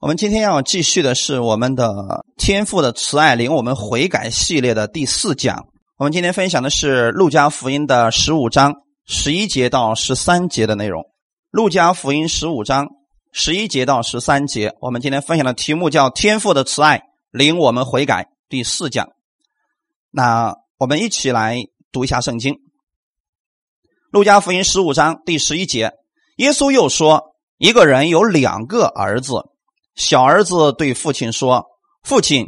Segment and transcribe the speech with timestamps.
[0.00, 5.66] 我们今天要继续的是我们的天赋的慈爱领我们悔改系列的第四讲。
[5.96, 8.74] 我们今天分享的是路加福音的十五章
[9.08, 11.04] 十一节到十三节的内容。
[11.50, 12.86] 路加福音十五章
[13.32, 17.02] 十一节到十三节，我们今天分享的题目叫“天赋的慈爱
[17.32, 19.08] 领我们悔改”第四讲。
[20.12, 22.54] 那我们一起来读一下圣经。
[24.12, 25.90] 路加福音十五章第十一节，
[26.36, 29.42] 耶稣又说：“一个人有两个儿子。”
[29.98, 31.66] 小儿子对父亲说
[32.04, 32.46] ：“父亲，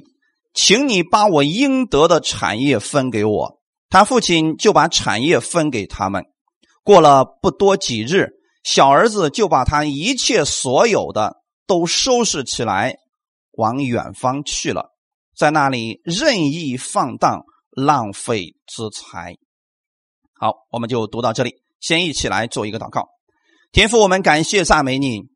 [0.55, 6.25] 请你把我应得的产业分给我。”他父亲就把产业分给他们。
[6.85, 8.29] 过了不多几日，
[8.63, 12.99] 小儿子就把他一切所有的都收拾起来，
[13.51, 14.93] 往远方去了，
[15.37, 19.37] 在那里任意放荡，浪费资财。
[20.35, 21.57] 好，我们就读到这里。
[21.81, 23.09] 先一起来做一个祷告，
[23.73, 25.30] 天父，我们感谢赞美你。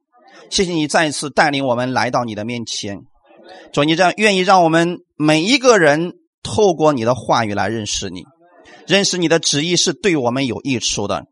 [0.50, 3.00] 谢谢你再一次带领我们来到你的面前，
[3.72, 8.24] 主，你这样愿意让我们每一个人透过你的话语来认识你，
[8.86, 11.24] 认识你的旨意是对我们有益处的。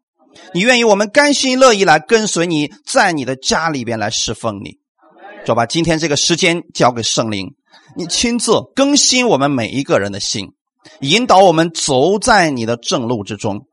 [0.55, 4.79] 你愿意我们甘心乐意来跟随你，在你的家里边来侍奉你。
[5.45, 7.55] 主，把今天这个时间交给圣灵，
[7.97, 10.53] 你亲自更新我们每一个人的心，
[11.01, 13.67] 引导我们走在你的正路之中，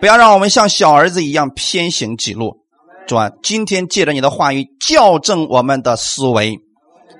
[0.00, 2.61] 不要让我们像小儿子一样偏行己路。
[3.06, 6.58] 主啊，今天借着你的话语校正我们的思维，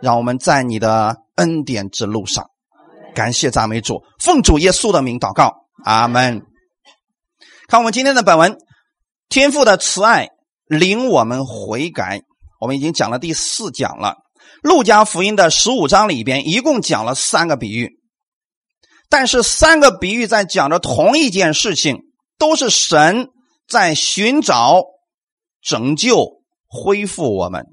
[0.01, 2.47] 让我们在你的恩典之路上，
[3.15, 5.53] 感谢赞美主，奉主耶稣的名祷告，
[5.85, 6.43] 阿门。
[7.69, 8.57] 看我们今天的本文，
[9.29, 10.29] 天父的慈爱
[10.67, 12.23] 领我们悔改。
[12.61, 14.19] 我们已经讲了第四讲了，
[14.63, 17.99] 路加福音的十五章里边一共讲了三个比喻，
[19.11, 22.03] 但是三个比喻在讲着同一件事情，
[22.39, 23.29] 都是神
[23.69, 24.85] 在寻找。
[25.63, 27.67] 拯救、恢复我们。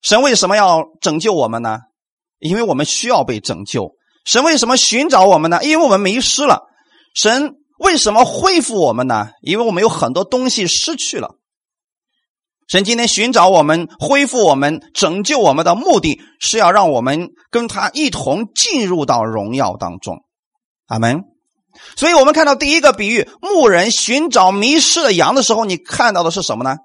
[0.00, 1.78] 神为什么要拯救我们呢？
[2.38, 3.94] 因为我们需要被拯救。
[4.24, 5.62] 神为什么寻找我们呢？
[5.62, 6.62] 因为我们迷失了。
[7.14, 9.30] 神为什么恢复我们呢？
[9.42, 11.36] 因为我们有很多东西失去了。
[12.68, 20.24] 神今天寻找我们、恢复我们、拯救我们的目的是要让我们跟他一同进入到荣耀当中。
[20.86, 21.31] 阿门。
[21.96, 26.76] 所以我们看到第一个比喻，牧人寻找迷失的羊的时候，你看到的是什么呢？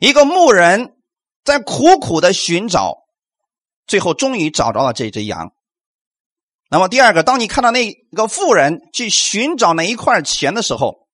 [0.00, 0.94] 一个牧人
[1.44, 2.94] 在苦苦的寻找，
[3.86, 5.50] 最后终于找着了这只羊。
[6.70, 11.08] 那么第二个，当你看到那个妇人去寻找那一块钱的时候，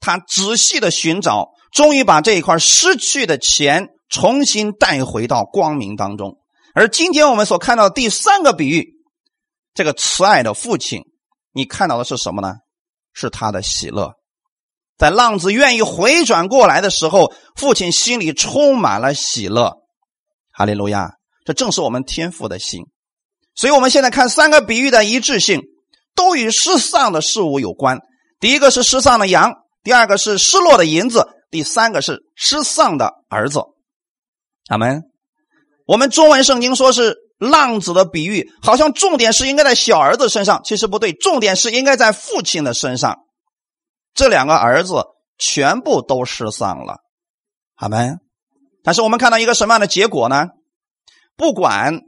[0.00, 6.38] 他仔细的寻找，终于把这一块失去的钱重新带回到光明当中。
[6.74, 8.96] 而今天我们所看到的第三个比喻，
[9.72, 11.02] 这个慈爱的父亲。
[11.54, 12.54] 你看到的是什么呢？
[13.12, 14.14] 是他的喜乐，
[14.98, 19.72] 在浪子愿意回转过来的时候，父亲心里充满了喜乐。
[20.50, 21.12] 哈利路亚！
[21.44, 22.82] 这正是我们天父的心。
[23.54, 25.62] 所以，我们现在看三个比喻的一致性，
[26.16, 28.00] 都与失丧的事物有关。
[28.40, 29.52] 第一个是失丧的羊，
[29.84, 33.60] 第二个是失落的银子，第三个是失丧的儿子。
[34.68, 35.04] 阿门。
[35.86, 37.23] 我们中文圣经说是。
[37.38, 43.18] 浪子的比喻好像重点是应该在小儿子身上，其实不对，重点是应该在父亲的身上。
[44.14, 45.04] 这两个儿子
[45.38, 46.98] 全部都失丧了，
[47.74, 48.12] 好没？
[48.84, 50.46] 但是我们看到一个什么样的结果呢？
[51.36, 52.00] 不管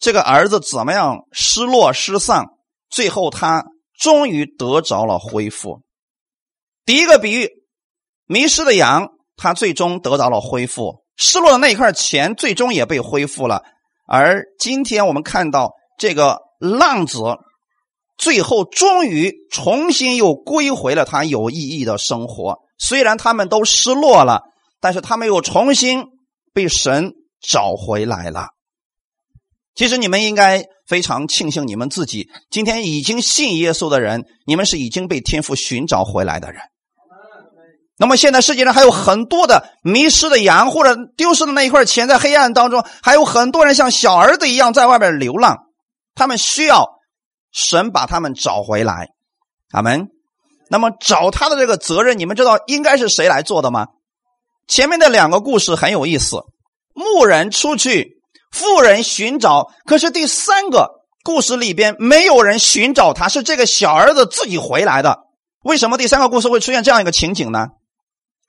[0.00, 2.46] 这个儿子怎么样失落失丧，
[2.90, 3.64] 最后他
[3.96, 5.82] 终于得着了恢复。
[6.84, 7.50] 第一个比喻，
[8.26, 13.62] 迷失的羊，他最终得到了恢复；失落的那一块钱，最终也被恢复了。
[14.06, 17.20] 而今天我们看到这个浪子，
[18.16, 22.58] 最后终于重新又归回了他有意义的生活。
[22.78, 24.42] 虽然他们都失落了，
[24.80, 26.04] 但是他们又重新
[26.52, 28.48] 被神找回来了。
[29.74, 36.60] 其实你们应该非常庆幸，你们自己今天已经信耶稣的人，你们是已经被天父寻找回来的人。
[37.98, 45.56] 那么现在世界上还有很多的迷失的羊，或者丢失的那一块钱，在黑暗当中，还有很多人像小儿子一样在外边流浪，
[46.14, 46.98] 他们需要
[47.52, 49.08] 神把他们找回来。
[49.72, 50.08] 阿门。
[50.68, 53.86] 那么找他的这个责任，你们知道应该是谁来做的吗？
[54.66, 56.40] 前面的两个故事很有意思，
[56.92, 58.20] 牧人出去，
[58.50, 60.90] 富人寻找，可是第三个
[61.22, 65.20] 故事里边没有人寻找他，是这个小儿子自己回来的。
[65.62, 67.68] 为什么第三个故事会出现这样一个情景呢？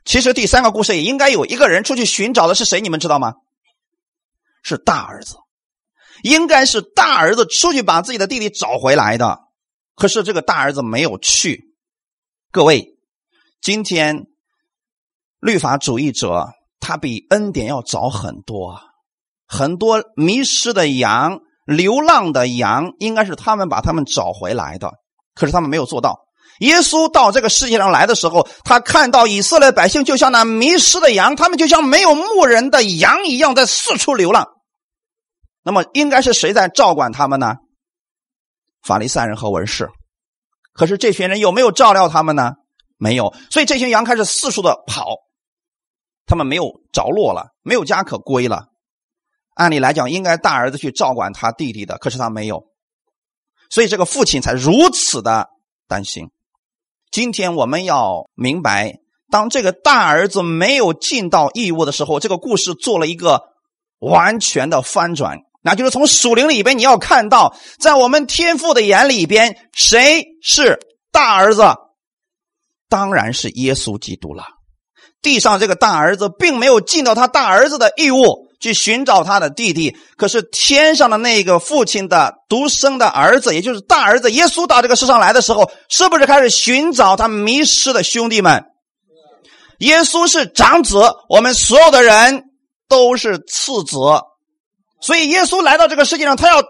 [0.07, 2.79] 其实第三个故事也应该有一个人出去寻找的是谁？
[2.79, 3.33] 你们知道吗？
[4.63, 5.35] 是大儿子，
[6.23, 9.39] 应该是大儿子出去把自己的弟弟找回来的。
[9.95, 11.75] 可是这个大儿子没有去。
[12.51, 12.97] 各位，
[13.61, 14.27] 今天
[15.41, 18.79] 律法主义者他比恩典要早很多。
[19.45, 24.93] 很多迷失的羊、流浪的羊，应该是他们把他们找回来的。
[25.33, 26.26] 可是他们没有做到。
[26.59, 34.47] 耶稣到这个世界上来的时候，他看到以色列百姓就像那迷失的羊，他们就像没有牧人的羊一样，在四处流浪。
[35.63, 37.55] 那么，应该是谁在照管他们呢？
[38.81, 39.89] 法利赛人和文士。
[40.73, 42.53] 可是这群人有没有照料他们呢？
[42.97, 43.33] 没有。
[43.51, 45.17] 所以这群羊开始四处的跑，
[46.25, 48.67] 他们没有着落了，没有家可归了。
[49.55, 52.63] 按理来讲，应该大儿子去照管他弟弟的，可是他没有，
[53.69, 55.49] 所以这个父亲才如此的
[55.87, 56.29] 担心。
[57.11, 58.95] 今天我们要明白，
[59.31, 63.41] 当这个大儿子没有尽到义务的时候，这个故事做了一个
[63.99, 65.39] 完全的翻转。
[65.63, 70.79] 那就是从属灵里边，你要看到，在我们天父的眼里边，谁是
[71.11, 71.63] 大儿子？
[72.87, 74.45] 当然是耶稣基督了。
[75.21, 79.95] 地上这个大儿子并没有尽到他大儿子的义务，去寻找他的弟弟。
[80.15, 88.63] 可是天上的那个父亲的独生的儿子，也就是大儿子耶稣到这个世上来的时候，是不是开始寻找他迷失的兄弟们？
[89.79, 92.45] 耶稣是长子，我们所有的人
[92.89, 93.97] 都是次子，
[95.01, 96.63] 所以耶稣来到这个世界上，他要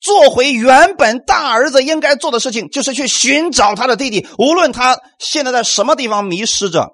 [0.00, 6.88] 做回原本大儿子应该做的事情，就是去寻找他的弟弟，无论他现在在什么地方迷失着。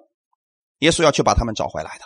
[0.81, 2.05] 耶稣要去把他们找回来的，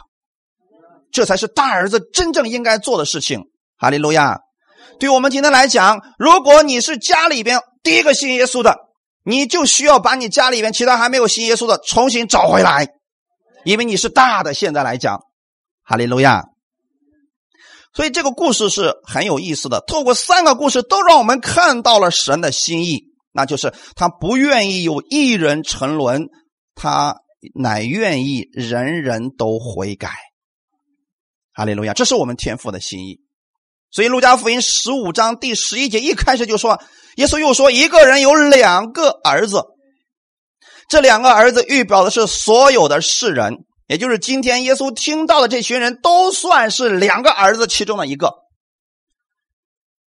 [1.12, 3.42] 这才是大儿子真正应该做的事情。
[3.76, 4.40] 哈利路亚！
[4.98, 8.76] 对我们今天来讲，如果你是家里边第一个信耶稣的，
[9.24, 12.88] 你就需要把你家里边其他还没有信耶稣的重新找回来，
[13.64, 14.54] 因为你是大的。
[14.54, 15.20] 现在来讲，
[15.84, 16.44] 哈利路亚！
[17.94, 19.82] 所以这个故事是很有意思的。
[19.86, 26.28] 透过三个故事，都让我们看到了神的心意，那就是他不愿意有一人沉沦，
[26.74, 27.16] 他。
[27.56, 30.10] 乃愿意人人都悔改，
[31.54, 31.92] 哈利路亚！
[31.92, 33.20] 这是我们天父的心意。
[33.90, 36.80] 所以路加福音十五章第十一节一开始就说，
[37.16, 39.62] 耶稣又说，一个人有两个儿子，
[40.88, 48.32] 这两个儿子预表的是所有的世人，也就是今天耶稣听到的这群人都算是两个儿子其中的一个。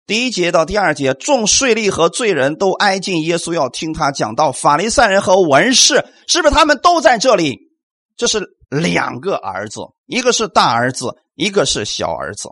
[0.07, 7.59] 第一节到第二节，众税吏和罪人都挨近耶稣，要听他讲到法利赛人和文士，是不是他们都在这里？
[8.17, 12.51] 这是两个儿子，一个是大儿子，一个是小儿子。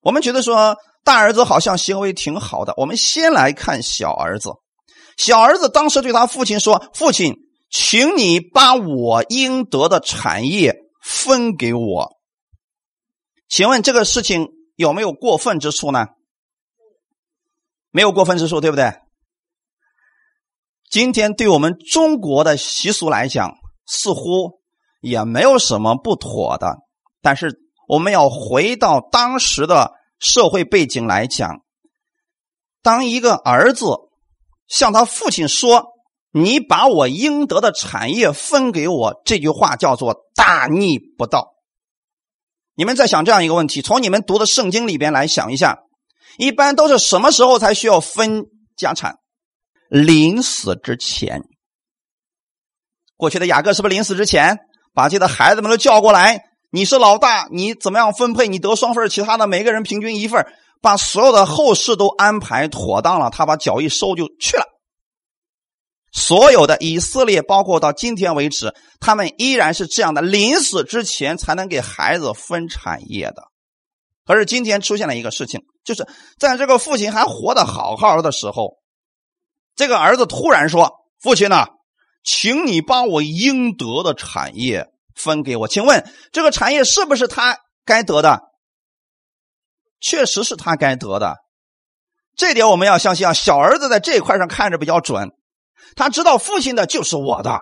[0.00, 4.50] 我们觉得说大儿子好像行为挺好的，我们先来看小儿子。
[5.16, 7.34] 小儿子当时对他父亲说：“父亲，
[7.70, 12.16] 请你把我应得的产业分给我。”
[13.48, 14.48] 请问这个事情？
[14.74, 16.06] 有没有过分之处呢？
[17.90, 18.90] 没有过分之处，对不对？
[20.90, 23.52] 今天对我们中国的习俗来讲，
[23.86, 24.62] 似乎
[25.00, 26.78] 也没有什么不妥的。
[27.22, 31.62] 但是我们要回到当时的社会背景来讲，
[32.82, 33.86] 当一个儿子
[34.66, 35.86] 向他父亲说
[36.32, 41.54] ：“你把我应得的产业分给我”，这句话叫做大逆不道。
[42.74, 45.80] 你们在想这样一个问题：从你们读的圣经里边来想一下，
[46.38, 48.46] 一般都是什么时候才需要分
[48.76, 49.18] 家产？
[49.88, 51.42] 临死之前。
[53.16, 54.58] 过去的雅各是不是临死之前
[54.94, 56.51] 把自己的孩子们都叫过来？
[56.74, 58.48] 你是老大，你怎么样分配？
[58.48, 60.46] 你得双份，其他的每个人平均一份，
[60.80, 64.64] 把所有的后事都安排妥当了，他把脚一收就去了。
[66.12, 73.44] 所有的以色列，包括到今天为止，他们依然是这样的，临死之前才能给孩子分产业的。
[74.24, 76.08] 可是今天出现了一个事情，就是
[76.38, 78.78] 在这个父亲还活得好好的时候，
[79.76, 81.66] 这个儿子突然说：“父亲呢，
[82.24, 88.40] 请你把我应得的产业分给我。”请问这个产业是不是他该得的？
[90.00, 91.36] 确实是他该得的，
[92.36, 93.32] 这点我们要相信啊。
[93.32, 95.30] 小儿子在这一块上看着比较准。
[95.94, 97.60] 他知道父亲的就是我的，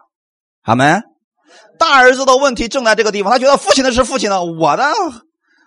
[0.62, 1.02] 阿门。
[1.78, 4.90] 大儿子的问题正在这个地方，他觉得父亲的是父亲的，我的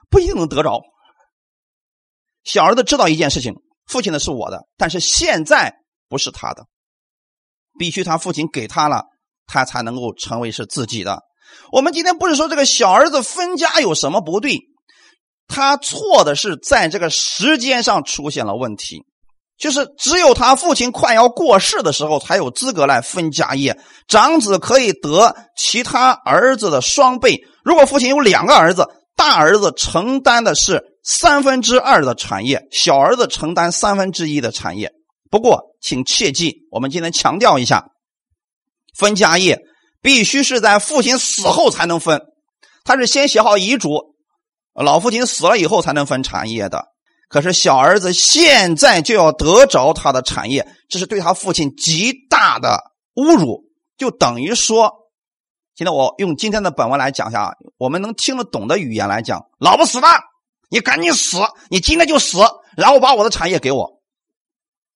[0.10, 0.82] 不一定能得着。
[2.44, 3.54] 小儿子知道一件事情，
[3.86, 5.76] 父亲的是我的，但是现在
[6.08, 6.66] 不是他的，
[7.78, 9.06] 必须他父亲给他了，
[9.46, 11.22] 他才能够成为是自己的。
[11.72, 14.60] 我们今天不是说这个小儿子分家有什么不对，
[15.48, 19.04] 他错的是在这个时间上出现了问题。
[19.56, 23.80] 就是只有他父亲快要过世的时候，才有资格来分家业。
[24.08, 27.40] 长子可以得其他儿子的双倍。
[27.64, 34.92] 如果父亲有两个儿子，大儿子承担的是三分之二的产业，小儿子承担三分之一的产业。
[35.30, 37.86] 不过，请切记，我们今天强调一下，
[38.98, 39.60] 分家业
[40.04, 42.22] 必须是在父亲死后才能分。
[42.84, 44.16] 他是先写好遗嘱，
[44.76, 46.90] 老父亲死了以后才能分产业的。
[47.30, 52.80] 可是小儿子现在就要得着他的产业，这是对他父亲极大的
[53.16, 53.64] 侮辱。
[53.98, 54.92] 就等于说，
[55.76, 60.08] 现在我用今天的本文来讲一下，我们能听得懂的语言来讲：老不死的，
[60.70, 61.38] 你赶紧死，
[61.70, 62.38] 你今天就死，
[62.76, 64.02] 然后把我的产业给我。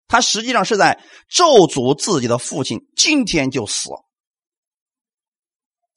[0.07, 0.99] 他实际上是在
[1.29, 3.89] 咒诅自己的父亲，今天就死。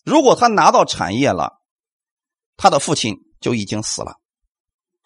[0.05, 1.61] 如果他拿到产业了，
[2.57, 4.15] 他的父亲就已经死了。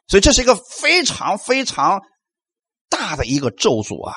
[0.07, 2.03] 所以这是一个非常非常
[2.89, 4.15] 大的一个咒诅啊！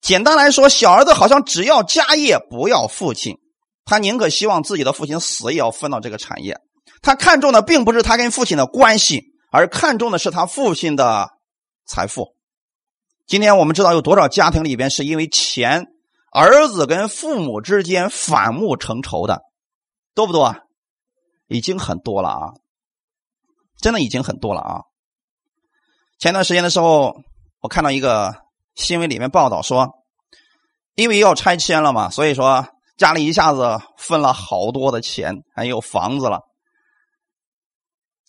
[0.00, 3.38] 简单来说，小儿子好像只要家业，不要父亲。
[3.84, 6.58] 他宁可希望自己的父亲死，也要分到这个产业。
[7.02, 11.30] 他看重的并不是他跟父亲的关系，而看重的是他父亲的
[11.86, 12.36] 财富。
[13.26, 15.86] 今天我们知道有多少家庭里边是因为钱，
[16.30, 19.42] 儿子跟父母之间反目成仇的，
[20.14, 20.58] 多不多啊？
[21.48, 22.52] 已经很多了啊！
[23.78, 24.82] 真的已经很多了啊！
[26.18, 27.16] 前段时间的时候，
[27.60, 28.34] 我看到一个
[28.76, 29.90] 新闻里面报道说，
[30.94, 36.42] 因为要拆迁了嘛，所以说家里一下子分了好多的钱，还有房子了，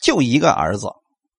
[0.02, 0.88] 就一个儿子，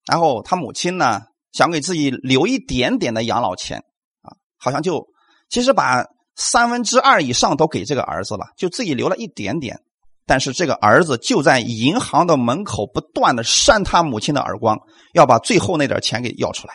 [0.07, 3.79] 然后他母亲呢想给自己留一点点的养老钱
[4.21, 5.05] 啊，好像就
[5.49, 6.05] 其实把
[6.35, 9.81] 三分之二以上都给这个儿子了，就自己留了一点点。
[10.25, 14.79] 但是这个儿子就在银行的门口不断的扇他母亲的耳光，
[15.13, 16.75] 要把最后那点钱给要出来。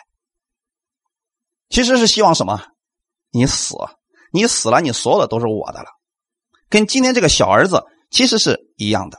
[1.70, 2.62] 其实是希望什么？
[3.30, 3.74] 你死，
[4.32, 5.88] 你死了，你所有的都是我的了。
[6.68, 9.18] 跟今天这个小儿子其实是一样的。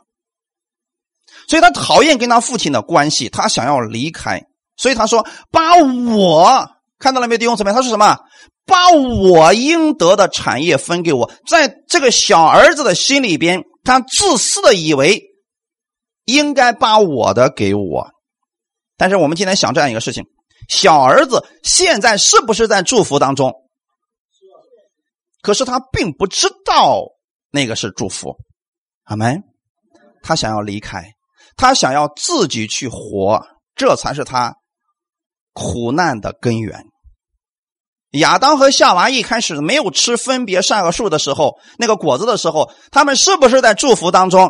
[1.48, 4.44] 所以他讨厌跟他父亲的关系，他想要离开。
[4.78, 6.70] 所以他说：“把我
[7.00, 7.74] 看到了没有，弟兄姊妹？
[7.74, 8.18] 他说什么？
[8.70, 13.64] 把我应得的产业分给我。”在这个小儿子的心里边。
[13.82, 15.24] 他自私的以为
[16.26, 18.12] 应该把我的给我，
[18.98, 20.26] 但是我们今天想这样一个事情：
[20.68, 23.52] 小儿子现在是不是在祝福当中？
[25.42, 27.02] 可是他并不知道
[27.50, 28.36] 那个是祝福，
[29.06, 29.42] 阿门。
[30.22, 31.14] 他想要离开，
[31.56, 33.42] 他想要自己去活，
[33.74, 34.54] 这才是他
[35.54, 36.86] 苦难的根源。
[38.12, 44.50] 亚当和夏娃一开始没有吃分别善恶树的时候，那个果子的时候，他们是不是在祝福当中？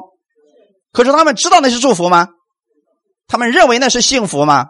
[0.93, 2.29] 可是他们知道那是祝福吗？
[3.27, 4.67] 他们认为那是幸福吗？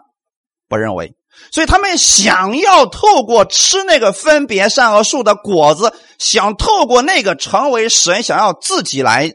[0.68, 1.14] 不认为。
[1.52, 9.32] 所以他们想要透过吃那个分别善恶树的果子，想透过那个成为神，想要自己来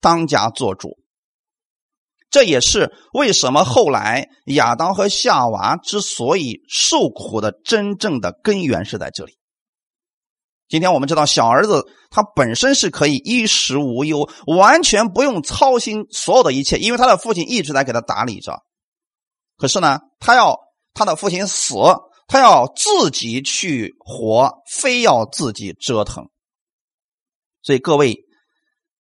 [0.00, 0.96] 当家做主。
[2.34, 9.38] 这也是为什么后来亚当和夏娃之所以受苦的真正的根源是在这里。
[10.66, 18.64] 今天我们知道，小儿子他本身是可以衣食无忧，完全不用操心所有的一切，因为他的父亲一直在给他打理着。
[19.56, 20.58] 可是呢，他要
[20.92, 21.76] 他的父亲死，
[22.26, 26.24] 他要自己去活，非要自己折腾。
[27.62, 28.16] 所以各位，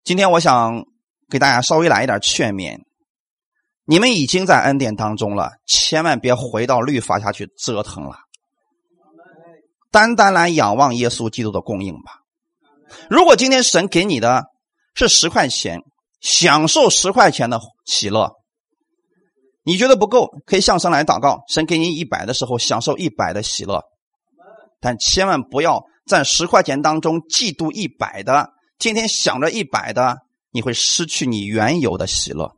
[0.05, 0.85] 今天我想
[1.31, 2.79] 给大家稍微来一点劝勉。
[3.85, 8.17] 你们已经在恩典当中了，千万别回到律法下去折腾了。
[9.91, 12.21] 单单来仰望耶稣基督的供应吧。
[13.11, 14.45] 如果今天神给你的
[14.95, 15.81] 是十块钱，
[16.21, 18.31] 享受十块钱的喜乐，
[19.65, 23.83] 你觉得不够，可以向神来祷告，神给你一百的时候，享受一百的喜乐。
[24.81, 30.19] 但千万不要在十块钱当中嫉妒一百的，天天想着一百的，
[30.53, 32.55] 你会失去你原有的喜乐。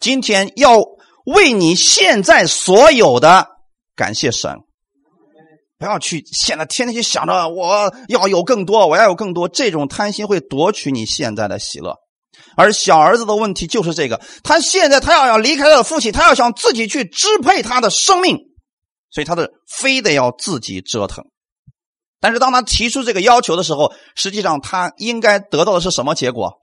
[0.00, 0.78] 今天要
[1.24, 3.46] 为你现在所有的
[3.94, 4.56] 感谢神，
[5.78, 11.96] 不要去现在天天去想着我要有更多，我要有更多，这种贪心会夺取你现在的喜乐。
[12.56, 18.38] 而小儿子的问题就是这个，他现在他要要离开他的父亲，他要想自己去支配他的生命，
[19.10, 21.24] 所以他的非得要自己折腾。
[22.20, 26.58] 但是当他提出这个要求的时候，实际上他应该得到的是什么结果？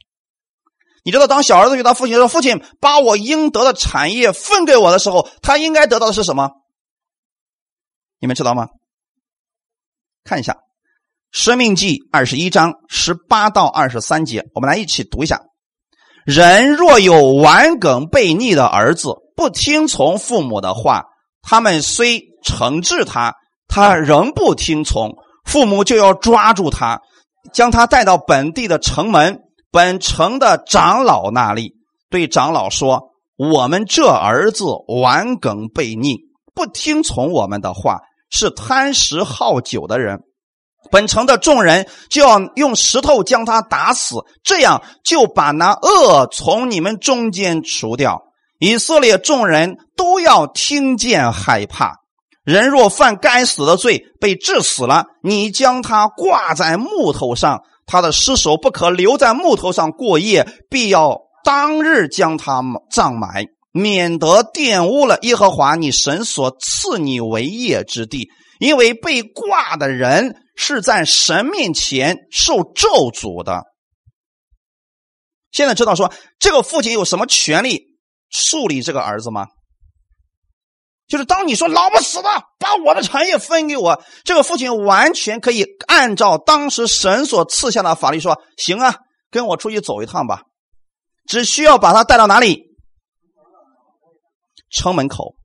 [1.08, 6.50] 你知道，当小儿子遇到父亲说：“父亲把我应得的产业分给我的时候，他应该得到的是什么？
[8.20, 8.68] 你们知道吗？
[10.26, 10.52] 看一下
[11.32, 15.44] 《生命记》二十一章十八到二十三节，我们来一起读一下：
[16.26, 21.06] 人若有顽梗悖逆的儿子，不听从父母的话，
[21.42, 23.34] 他们虽惩治他，
[23.70, 27.00] 他仍不听从，父母就要抓住他，
[27.54, 29.40] 将他带到本地的城门。”
[29.72, 31.74] 本城的长老那里
[32.10, 36.20] 对长老说：“我们这儿子顽梗悖逆，
[36.56, 40.22] 不听从我们的话，是贪食好酒的人。
[40.90, 48.24] 本城的众人就要用石头将他打死，这样就把那恶从你们中间除掉。
[48.60, 51.98] 以色列众人都要听见害怕。
[52.44, 68.30] 人若犯该死的罪，被治死了，你将他挂在木头上，他的尸首不可留在木头上过夜，必要当日将他葬埋，免得玷污了耶和华你神所赐你为业之地。
[68.60, 73.64] 因为被挂的人是在神面前受咒诅的。
[75.52, 77.84] 现在知道说这个父亲有什么权利
[78.30, 79.48] 树立这个儿子吗？
[81.08, 88.96] 就是当你说老不死的把我的产业分给我，这个父亲完全可以按照当时神所赐下的法律说：“行啊，
[89.32, 90.42] 跟我出去走一趟吧。”
[91.26, 92.64] 只需要把他带到哪里？
[94.70, 95.36] 城门口，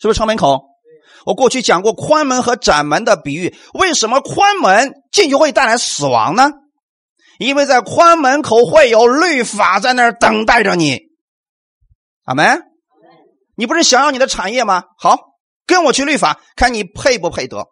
[0.00, 0.62] 是不是城门口？
[1.26, 6.50] 我过去讲过宽门和窄门的比喻，为什么宽门进去会带来死亡呢？
[7.40, 11.00] 因为在宽门口会有律法在那儿等待着你。
[12.24, 12.69] 阿门。
[13.60, 14.84] 你不是想要你的产业吗？
[14.96, 15.18] 好，
[15.66, 17.66] 跟我去律法，看你配不配得。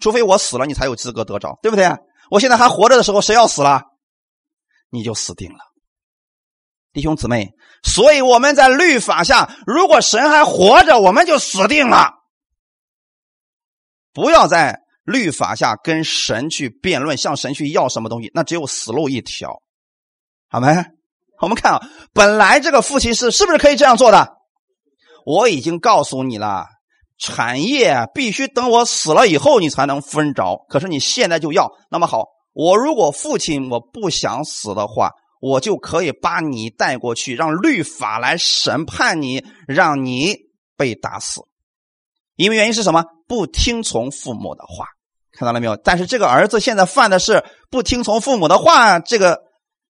[0.00, 1.90] 除非我死了，你才有资格得着，对不对？
[2.30, 3.84] 我现在还活着的时候，谁要死了，
[4.90, 5.60] 你就死定了，
[6.92, 7.54] 弟兄姊妹。
[7.84, 12.12] 所以我们在律法下，如果神还活着，我们就死定了。
[14.12, 19.62] 不要在律法下跟神去辩论，向神去要什么东西，那只有死路一条。
[20.50, 20.68] 好没？
[21.40, 21.80] 我们看啊，
[22.12, 24.36] 本来这个父亲是是不是可以这样做的？
[25.26, 26.66] 我已经告诉你了，
[27.18, 30.64] 产业必须等我死了以后你才能分着。
[30.68, 40.36] 可是你现在就要，那么好，我如果父亲我不想死的话，我就可以把你带过去，让律法来审判你，让你
[40.76, 41.40] 被打死。
[42.36, 43.04] 因为原因是什么？
[43.26, 44.86] 不听从父母的话，
[45.32, 45.76] 看到了没有？
[45.76, 49.40] 但是这个儿子现在犯的是不听从父母的话，这个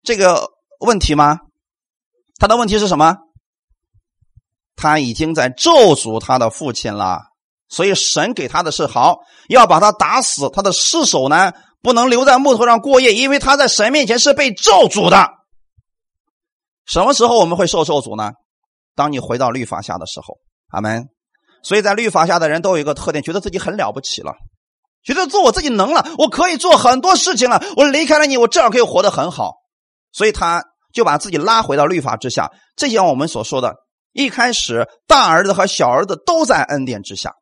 [0.02, 0.48] 这个
[0.80, 1.40] 问题吗？
[2.40, 3.18] 他的问题是什么？
[4.76, 7.22] 他已经在咒诅他的父亲了，
[7.70, 10.50] 所以神给他的是好，要把他打死。
[10.50, 15.30] 他的尸首呢，不能留在木头上过夜，因为他在神面前是被咒诅的。
[16.86, 18.32] 什么时候我们会受咒诅呢？
[18.96, 20.38] 当你回到律法下的时候，
[20.70, 21.06] 阿门。
[21.64, 24.34] 所以在律法下的人都有一个特点，觉得自己很了不起了，
[25.04, 27.64] 觉得做我自己能了，我可以做很多事情了。
[27.76, 29.54] 我离开了你，我照样可以活得很好，
[30.12, 32.52] 所以他就把自己拉回到律法之下。
[32.76, 33.74] 这像我们所说的。
[34.16, 37.36] 一开始，大儿子和小儿子都在恩典之下。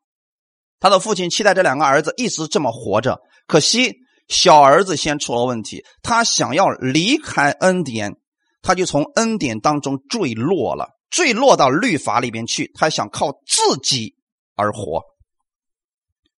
[0.80, 3.20] 他的父亲期待这两个儿子一直这么活着。
[3.46, 3.94] 可惜，
[4.26, 8.16] 小儿子先出了问题，他想要离开恩典，
[8.60, 12.72] 他就从恩典当中坠落了，坠落到律法里边去。
[12.74, 14.16] 他想靠自己
[14.56, 15.00] 而活，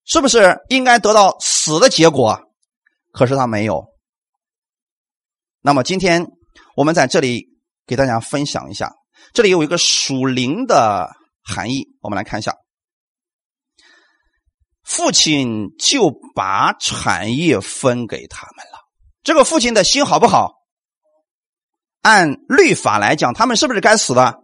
[0.05, 2.39] 是不是应该得到死的结果？
[3.11, 3.87] 可是他没有。
[5.63, 6.27] 那么今天
[6.77, 7.47] 我们在这里
[7.87, 8.93] 给大家分享一下。
[9.33, 11.11] 这里有一个属灵的
[11.43, 12.55] 含义，我们来看一下。
[14.83, 18.79] 父亲就把产业分给他们了。
[19.25, 20.53] 这个父亲的心好不好？
[22.03, 24.35] 按律法来讲，他们是不是该死的？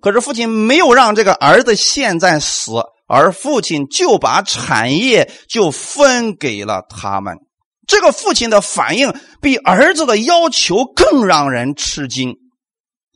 [0.00, 2.72] 可是父亲没有让这个儿子现在死，
[3.06, 7.38] 而父亲就把产业就分给了他们。
[7.86, 12.36] 这个父亲的反应比儿子的要求更让人吃惊。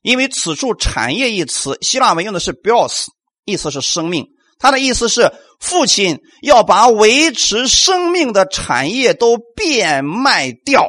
[0.03, 3.07] 因为此处“产业”一词，希腊文用的是 “bios”，
[3.45, 4.27] 意思是生命。
[4.59, 10.88] 他的意思是，父亲要把维持生命的产业都变卖掉。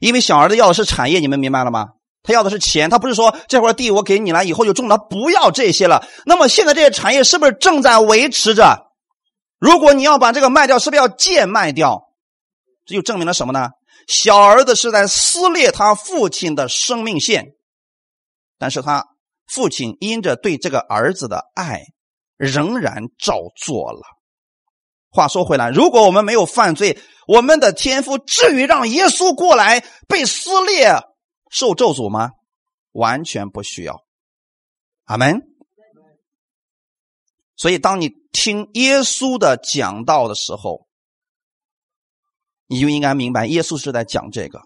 [0.00, 1.88] 因为小儿子要的是产业，你们明白了吗？
[2.22, 6.06] 他要的是钱，他不是说这块地我给你了，以后就种了，不要这些了。
[6.26, 8.86] 那么现在这些产业是不是正在维持着？
[9.58, 12.02] 如果你要把这个卖掉，是不是要贱卖掉？
[12.84, 13.68] 这就证明了什么呢？
[14.10, 17.54] 小儿子是在撕裂他父亲的生命线，
[18.58, 19.06] 但是他
[19.46, 21.84] 父亲因着对这个儿子的爱，
[22.36, 24.00] 仍然照做了。
[25.10, 30.92] 话说回来，如果我们没有犯罪，我们的天父至于让耶稣过来被撕裂、
[31.48, 32.30] 受咒诅吗？
[32.90, 34.04] 完全不需要。
[35.04, 35.40] 阿门。
[37.56, 40.88] 所以，当你听耶稣的讲道的时候，
[42.70, 44.60] 你就应该明白，耶稣是在讲这个。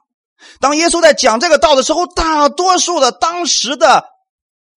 [0.61, 4.05] 当耶稣在讲这个道的时候，大多数的当时的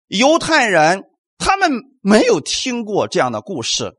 [0.07, 1.03] 犹太人，
[1.37, 1.69] 他们
[2.01, 3.95] 没有听过这样的故事，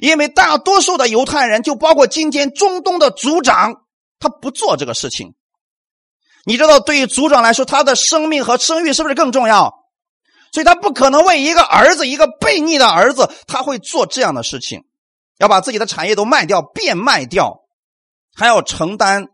[0.00, 3.74] 因为大多数的犹太人，就包括今天中东的族长，
[4.18, 5.34] 他不做这个事情。
[6.46, 9.74] 你知道，对于族长来说，他的生命和声誉是不是更重要？
[10.50, 14.84] 所以他不可能为一个儿子，一个悖逆的儿子，他会做这样的事情，
[15.38, 17.61] 要把自己的产业都卖掉，变卖掉。
[18.34, 19.26] 还要承担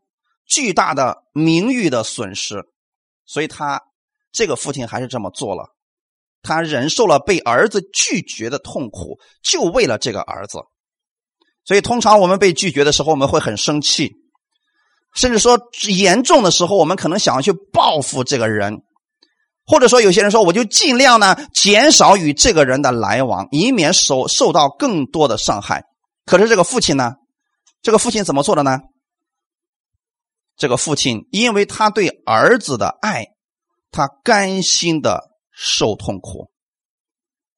[0.47, 2.65] 巨大的名誉的损失，
[3.27, 3.83] 所以他
[4.33, 5.75] 这个父亲还是这么做了，
[6.43, 10.59] 他忍受了被儿子拒绝的痛苦，就为了这个儿子。
[11.65, 14.13] 所以，通常我们被拒绝的时候，我们会很生气，
[15.15, 18.81] 甚至说严重的时候，我们可能想要去报复这个人，
[19.67, 25.85] 或者说有些人说，我就尽量呢减少与这个人的来往，以免受受到更多的伤害。
[26.25, 27.17] 可是这个父亲呢，
[27.83, 28.79] 这个父亲怎么做的呢？
[30.57, 33.27] 这个父亲因为他对儿子的爱，
[33.91, 36.51] 他甘心的受痛苦。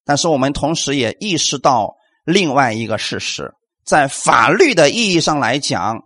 [0.04, 3.54] 但是我们同时也意识到另外一个事实。
[3.84, 6.04] 在法律的意义上来讲，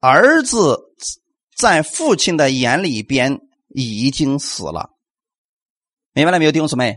[0.00, 0.78] 儿子
[1.56, 4.90] 在父亲的眼里边已经死了，
[6.12, 6.96] 明白了没有，弟兄姊妹？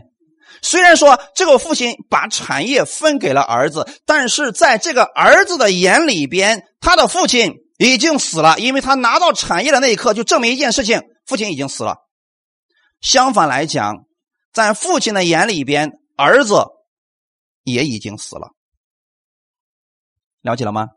[0.62, 11.96] 虽然说这个父亲把产业分给了儿子，但是在这个儿子的眼里边，他的父亲已经死了，因为他拿到产业的那一刻，就证明一件事情：父亲已经死了。
[13.00, 14.04] 相反来讲，
[14.52, 16.64] 在父亲的眼里边，儿子
[17.62, 18.50] 也已经死了。
[20.40, 20.88] 了解了吗？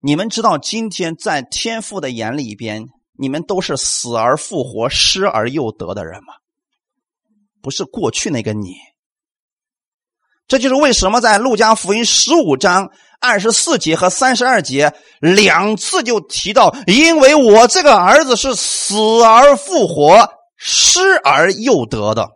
[0.00, 2.86] 你们知道今天在天父的眼里边，
[3.18, 6.34] 你们都是死而复活、失而又得的人吗？
[7.62, 8.74] 不是过去那个你。
[10.48, 22.28] 这就是为什么在路加福音十五章二十四节和三十二节两次就提到，因为我这个儿子是死而复活、失而又得的。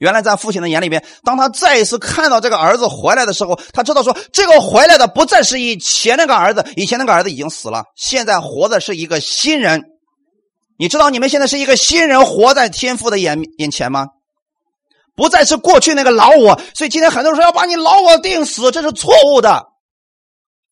[0.00, 9.97] 原来在父亲的眼里边，当他再一次看到这个儿子回来的时候，他知道说，这个回来的不再是以前那个儿子，以前那个儿子已经死了，现在活的是一个新人。
[10.78, 14.06] 你知道你们现在是一个新人活在天父的眼眼前吗？
[15.16, 16.60] 不再是过去那个老我。
[16.72, 19.66] 所以今天很多人说要把你老我定死，这是错误的。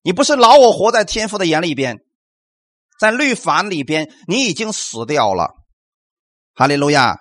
[0.02, 1.98] 你不是老我活在天父的眼里边，
[3.00, 5.56] 在律法里边你已经死掉了。
[6.54, 7.18] 哈利路亚，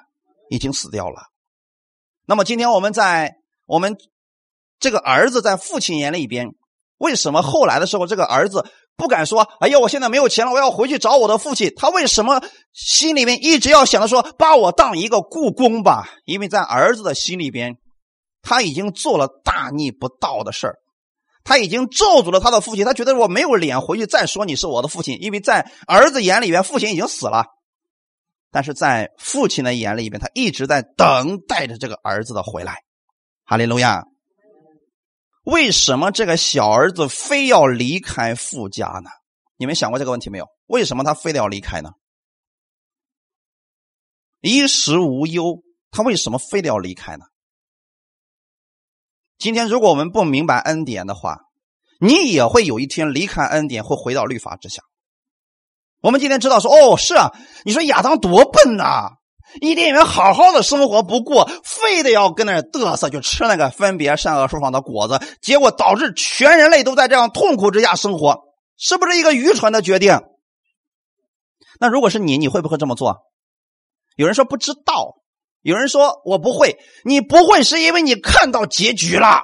[0.52, 1.24] 已经死掉了。
[2.28, 3.98] 那么今天我们在我们
[4.80, 6.50] 这个儿子在父亲眼里边，
[7.00, 17.76] 为什么后来的时候这个儿子不敢说：“哎呀，我现在没有钱了，我要回去找我的父亲。”他为什么心里面一直要想着说：“把我当一个故宫吧？”因为在儿子的心里边，
[18.42, 20.76] 他已经做了大逆不道的事儿，
[21.44, 22.86] 他已经咒诅了他的父亲。
[22.86, 27.46] 他觉得我没有脸回去再说你是我的父亲，因为在儿子眼里边，父亲已经死了。
[28.52, 32.78] 但是在父亲的眼里边，他一直在等待着这个儿子的回来。
[33.44, 34.06] 哈利路亚！
[35.46, 39.10] 为什么这个小儿子非要离开富家呢？
[39.58, 40.48] 你们想过这个问题没有？
[40.66, 41.92] 为什么他非得要离开呢？
[44.42, 47.26] 衣食无忧，他为什么非得要离开呢？
[49.38, 51.42] 今天如果我们不明白恩典的话，
[52.00, 54.82] 你也会有一天离开恩典，会回到律法之下。
[56.02, 57.32] 我们今天知道说，哦，是啊，
[57.64, 59.12] 你说亚当多笨呐！
[59.62, 68.44] 伊甸园好好的生活不过，非得要跟那嘚瑟，就吃那个分别善恶树上的果子，结果导致全人类都在这样痛苦之下生活，
[68.78, 70.20] 是不是一个愚蠢的决定？
[71.80, 73.18] 那如果是你，你会不会这么做？
[74.16, 75.16] 有人说不知道，
[75.62, 76.78] 有人说我不会。
[77.04, 79.44] 你不会是因为你看到结局了。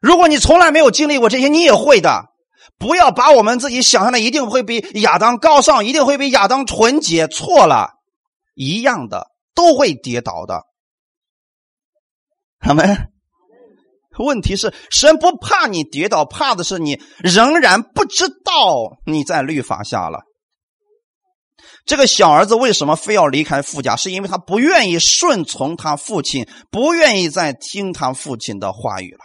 [0.00, 2.33] 如果你从来没有经历过这些，你也会的。
[2.78, 7.90] 不要把我们自己想象的一定会比亚当高尚，一定会比亚当纯洁，错了，
[8.54, 10.62] 一样的都会跌倒的。
[12.58, 13.10] 他们，
[14.18, 20.22] 问题是神不怕你跌倒，怕的是你仍然不知道你在律法下了。
[21.86, 23.96] 这个小儿子为什么非要离开父家？
[23.96, 29.20] 是因为他不愿意顺从他父亲，不愿意再听他父亲的话语了。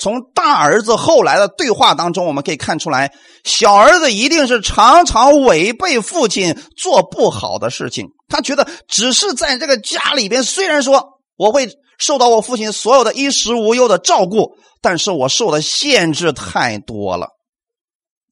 [0.00, 3.12] 从大儿子后来的对话当中，我们可以看出来，
[3.44, 8.06] 小儿子一定是常常违背父亲做不好的事情。
[8.26, 17.28] 他觉得只是在这个家里边，虽然说我会受到我父亲所有的衣食无忧的照顾，但是我受的限制太多了，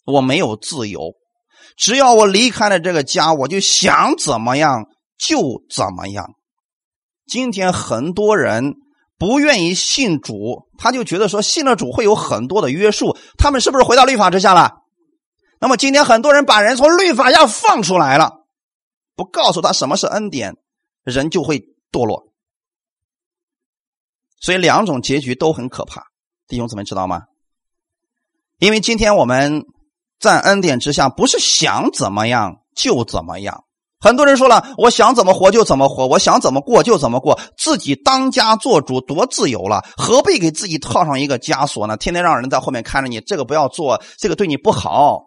[0.07, 1.13] 我没有自由。
[1.77, 4.87] 只要我离开了这个家，我就想怎么样
[5.19, 6.31] 就怎么样。
[7.27, 8.73] 今天很多人。
[9.19, 14.85] 不愿意信主，他就觉得说信了主会有很多的约束，他们是不是回到律法之下了？
[15.61, 18.47] 那么今天很多人把人从律法下放出来了，
[19.17, 20.57] 不告诉他什么是恩典，
[21.03, 22.33] 人就会堕落。
[24.41, 26.05] 所以两种结局都很可怕，
[26.47, 27.23] 弟兄姊妹知道吗？
[28.59, 29.65] 因为今天我们
[30.21, 33.65] 在恩典之下，不是想怎么样就怎么样。
[34.01, 41.97] 很多人说了，我想怎么活就怎么活，我想怎么过就怎么过，自己当家做主，多自由了，何必给自己套上一个枷锁呢？
[41.97, 45.25] 天天让人在后面看着你，这个不要做，这个对你不好。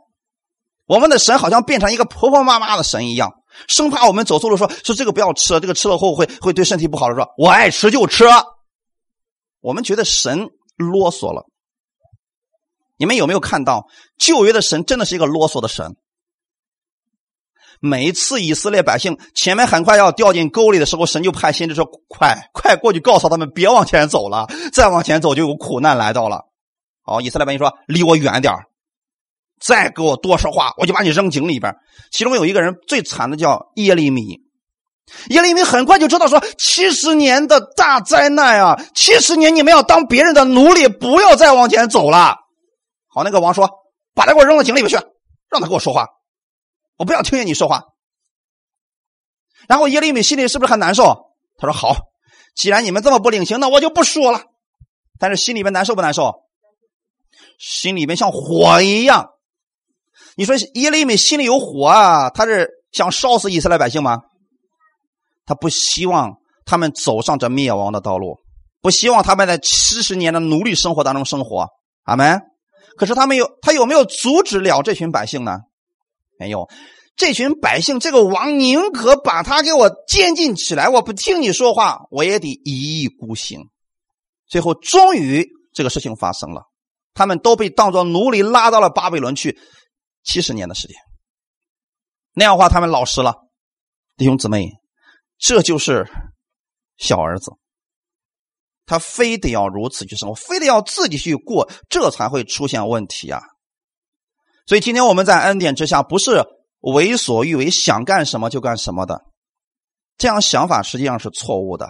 [0.88, 3.31] 我们的神好像变成一个婆婆妈妈的神一样，
[3.67, 7.15] 生怕我们走错路，说说这个不要吃，这个吃了后会会对身体不好的。
[7.15, 8.25] 说我爱吃就吃。
[9.60, 11.43] 我们觉得神啰嗦了。
[12.97, 13.86] 你们有没有看到
[14.17, 15.95] 旧约的神真的是一个啰嗦的神？
[17.83, 26.45] 每一次以色列百姓前面很快要掉进沟里的时候，神就派先知说：“快快过去告诉他们，别往前走了，再往前走就有苦难来到了。”
[27.03, 28.53] 好，以色列百姓说：“离我远点
[29.59, 31.75] 再给我多说话，我就把你扔井里边。
[32.11, 34.41] 其中有一个人最惨的叫耶利米，
[35.29, 42.35] 耶利米很快就知道说七十年的大灾难啊，七十年你们要当别人的奴隶，不要再往前走了。
[43.07, 43.67] 好，那个王说
[44.13, 44.95] 把他给我扔到井里边去，
[45.49, 46.07] 让他跟我说话，
[47.01, 47.81] 我不要听见你说话。
[49.67, 51.31] 然后耶利米心里是不是很难受？
[51.57, 51.95] 他说好，
[52.55, 54.43] 既然你们这么不领情，那我就不说了。
[55.17, 56.31] 但是心里边难受不难受？
[57.57, 59.29] 心里边像火一样。
[60.35, 62.29] 你说耶利米心里有火啊？
[62.29, 64.19] 他是想烧死以色列百姓吗？
[65.47, 66.35] 他不希望
[66.65, 68.37] 他们走上这灭亡的道路，
[68.79, 71.67] 不希望他们在七十年的奴隶生活当中生活。
[72.03, 72.39] 阿门。
[72.95, 75.61] 可是他没有，他有没有阻止了这群百姓呢？
[76.41, 76.67] 没有。
[77.15, 83.60] 这群百姓，这个王宁可把他给我监禁起来，我不听你说话，我也得一意孤行。
[84.47, 86.63] 最后，终于这个事情发生了，
[87.13, 89.60] 他们都被当作奴隶拉到了巴比伦去。
[90.23, 90.95] 七十年的时间，
[92.34, 93.36] 那样的话，他们老实了，
[94.17, 94.69] 弟兄姊妹，
[95.38, 96.08] 这就是
[96.97, 97.51] 小儿子，
[98.86, 103.41] 他非得要如此去生活，非得要自己去过，这才会出现问题啊！
[104.71, 106.45] 所以今天我们在恩典之下，不是
[106.79, 109.21] 为所欲为，想干什么就干什么的，
[110.17, 111.89] 这样想法实际上是错误的。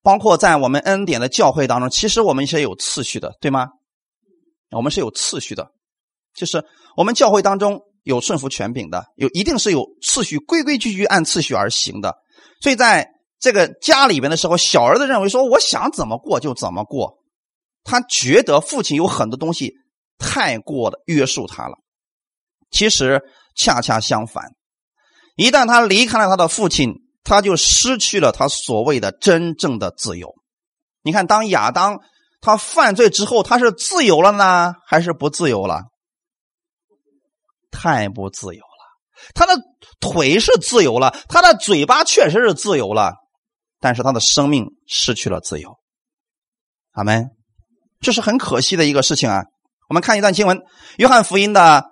[0.00, 3.66] 包括在我们恩典的教会当中，其实我们是有次序的，对吗？
[4.70, 5.72] 我们是有次序的。
[6.36, 6.64] 就是
[6.96, 12.14] 我们教会当中有顺服权柄的，有一定是有次序，规规矩矩按次序而行的。
[12.60, 13.10] 所以在
[13.40, 17.18] 这个家里边的时候，小儿子认为说，我想怎么过就怎么过，
[17.82, 19.74] 他觉得父亲有很多东西
[20.20, 21.74] 太过的约束他了。
[22.70, 23.20] 其实
[23.56, 24.44] 恰恰相反，
[25.34, 26.92] 一旦他离开了他的父亲，
[27.24, 30.32] 他就失去了他所谓的真正的自由。
[31.02, 31.98] 你看，当亚当
[32.40, 35.82] 他犯罪之后，他是自由了呢，还是不自由了？
[37.72, 39.60] 太不自由了，他的
[40.00, 43.14] 腿是自由了，他的嘴巴确实是自由了，
[43.80, 45.76] 但是他的生命失去了自由。
[46.92, 47.30] 阿门，
[48.00, 49.44] 这是很可惜的一个事情啊。
[49.90, 50.56] 我们看一段经文，
[50.98, 51.84] 《约翰福音》的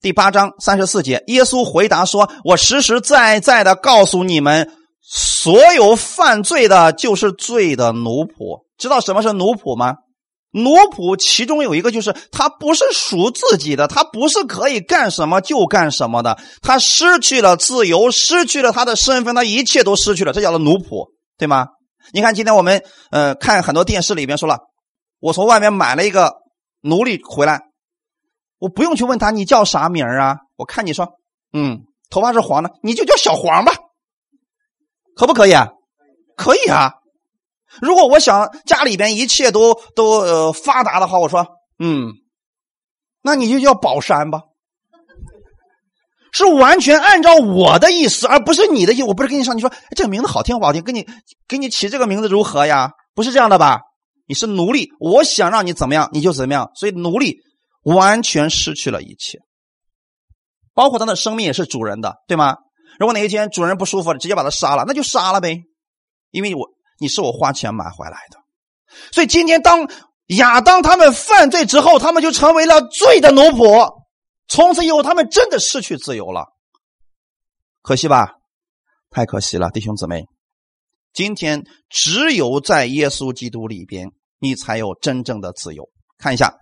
[0.00, 4.68] 第八章三十四节，耶稣回答说：“我实实在在的告诉你们，
[5.00, 8.64] 所有犯罪的，就是罪的奴仆。
[8.76, 9.94] 知道什么是奴仆吗？”
[10.50, 21.06] 奴仆其中有一个，就是他不是属自己的，他不是可以干什么就干什么的，他失去了自由，失去了他的身份，他一切都失去了，这叫做奴仆，
[21.38, 21.68] 对吗？
[22.12, 24.58] 你看今天我们呃看很多电视里边说了，
[25.20, 26.32] 我从外面买了一个
[26.80, 27.62] 奴隶回来，
[28.58, 30.38] 我不用去问他你叫啥名啊？
[30.56, 31.12] 我看你说，
[31.52, 33.72] 嗯，头发是黄的，你就叫小黄吧，
[35.16, 35.68] 可不可以啊？
[36.36, 36.94] 可以啊。
[37.82, 41.46] 如果我想家里边一切都都呃发达的话，我说
[41.78, 42.12] 嗯，
[43.22, 44.42] 那你就叫宝山吧，
[46.32, 49.02] 是完全按照我的意思，而不是你的意。
[49.02, 50.82] 我不是跟你说，你说这个名字好听不好听？
[50.82, 51.06] 给你
[51.46, 52.92] 给你起这个名字如何呀？
[53.14, 53.80] 不是这样的吧？
[54.28, 57.38] 你是奴隶，我想让你怎么样你就怎么样，所以奴隶
[57.82, 59.38] 完全失去了一切，
[60.74, 62.58] 包括他的生命也是主人的，对吗？
[63.00, 65.62] 如果哪一天主人不舒服了，直接把他杀了，那就杀了呗，
[66.30, 66.68] 因为我。
[67.00, 68.38] 你是我花钱买回来的，
[69.12, 69.88] 所以今天当
[70.26, 74.02] 亚当他们犯罪之后，他们就成为了罪的奴仆，
[74.48, 76.46] 从此以后他们真的失去自由了，
[77.82, 78.32] 可惜吧？
[79.10, 80.24] 太可惜了，弟兄姊妹，
[81.12, 84.10] 今天只有在耶稣基督里边，
[84.40, 85.88] 你才有真正的自由。
[86.18, 86.48] 看一下《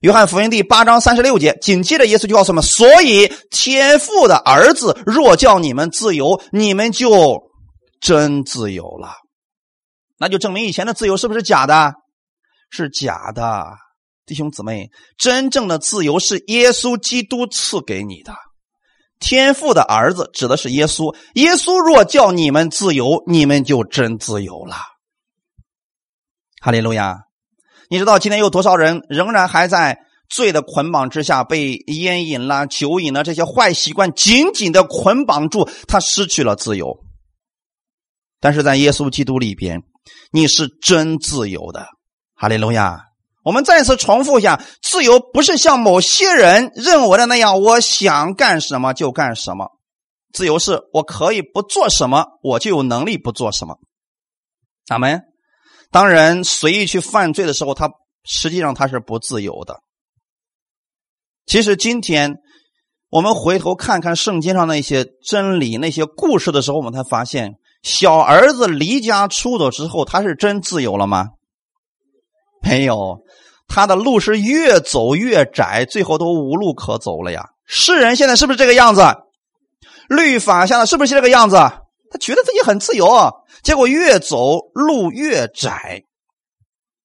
[0.00, 7.42] 约翰福音》第八章三十六节，紧接着耶稣就告诉我们：所以天父的儿子若叫你们自由，你们就
[8.00, 9.12] 真自由了。
[10.18, 11.94] 那就证明以前的自由是不是假的？
[12.70, 13.66] 是假的，
[14.26, 18.34] 弟兄姊妹，真正的自由是耶稣基督赐给你的。
[19.18, 24.76] 天父的儿子指的是耶稣，耶稣若叫你们自由，你们就真自由了。
[26.60, 27.24] 哈利路亚！
[27.88, 37.04] 你知道今天有多少人仍然还在罪的捆绑之下，被烟瘾啦、酒瘾啦这些坏习惯紧紧的捆绑住，他失去了自由。
[38.38, 39.82] 但是在耶稣基督里边。
[40.32, 41.86] 你是真自由的，
[42.34, 43.04] 哈利路亚！
[43.44, 49.68] 我们再次重复一下：自由不是像某些人认为的那样，我想干什么就干什么。
[50.32, 53.78] 自由是我可以不做什么，我就有能力不做什么。
[54.88, 55.20] 阿门。
[55.90, 57.90] 当人随意去犯罪的时候，他
[58.24, 59.80] 实际上他是不自由的。
[61.46, 62.36] 其实今天
[63.10, 71.30] 我们回头看看圣经上那些真理、那些故事的时候，我们才发现，小儿子离家出走之后，他是真自由了吗？
[72.62, 73.18] 没有，
[73.66, 77.48] 他的路是越走越窄，最后都无路可走了呀。
[77.66, 79.02] 世人现在是不是这个样子？
[80.08, 81.56] 律法下的是不是这个样子？
[81.56, 83.08] 他觉得自己很自由，
[83.62, 86.04] 结果越走路越窄，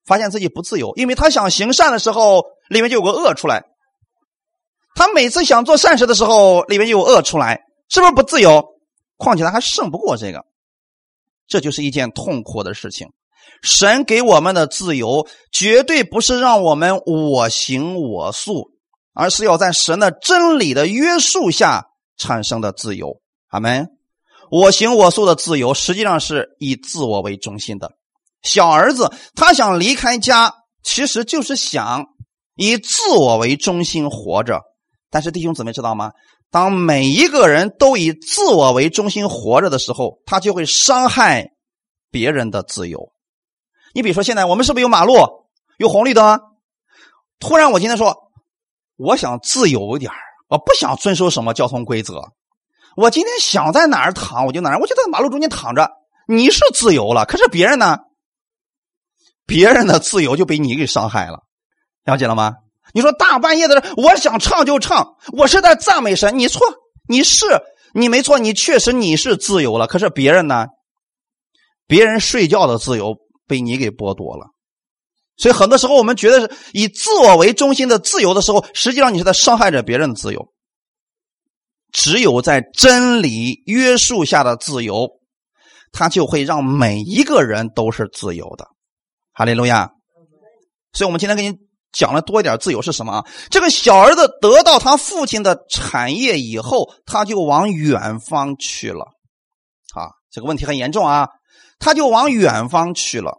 [0.05, 3.63] 发现自己不自由，因为他想行善的时候，里面就有个恶出来。
[4.95, 8.65] 他每次想做善事的时候，里面就有恶出来，是不是不自由？
[9.17, 10.45] 况且他还胜不过这个，
[11.47, 13.09] 这就是一件痛苦的事情。
[13.61, 18.71] 神给我们的自由，绝对不是让我们我行我素，
[19.13, 21.87] 而是要在神的真理的约束下
[22.17, 23.21] 产生的自由。
[23.49, 23.94] 阿门。
[24.51, 27.91] 我行我素的自由，实际上是以自我为中心的。
[28.41, 30.53] 小儿子他想离开家，
[30.83, 32.05] 其实就是想
[32.55, 34.61] 以自我为中心活着。
[35.09, 36.11] 但是弟兄姊妹知道吗？
[36.51, 41.47] 当每一个人都以自我为中心活着的时候，他就会伤害
[42.11, 43.09] 别人的自由。
[43.93, 45.15] 你比如说，现在我们是不是有马路、
[45.77, 46.39] 有红绿灯？
[47.39, 48.15] 突然我今天说，
[48.95, 50.11] 我想自由一点
[50.47, 52.21] 我不想遵守什么交通规则。
[52.95, 55.89] 我今天想在哪儿躺我就哪儿，我就在马路中间躺着。
[56.27, 57.99] 你是自由了，可是别人呢？
[59.45, 61.43] 别人的自由就被你给伤害了，
[62.03, 62.55] 了解了吗？
[62.93, 66.39] 你说大半夜的，我想唱就唱，我是在赞美神。
[66.39, 66.61] 你错，
[67.07, 67.45] 你是
[67.93, 69.85] 你没错，你确实你是自由了。
[69.85, 70.67] 可是别人呢？
[71.87, 74.47] 别人睡觉的自由被你给剥夺了。
[75.37, 80.47] 所以很多时候我们觉得是以自我为中心的自由的时候，实际上你是在伤害着别人的自由。
[81.95, 85.09] 只有在真理约束下的自由，
[85.93, 88.67] 他就会让每一个人都是自由的。
[89.31, 89.89] 哈利路亚。
[90.91, 91.57] 所以我们今天给你。
[91.97, 93.25] 讲了多一点自由是什么啊？
[93.49, 99.05] 这个小儿子得到他父亲的产业以后，他就往远方去了。
[99.93, 101.29] 啊，这个问题很严重啊！
[101.79, 103.37] 他就往远方去了。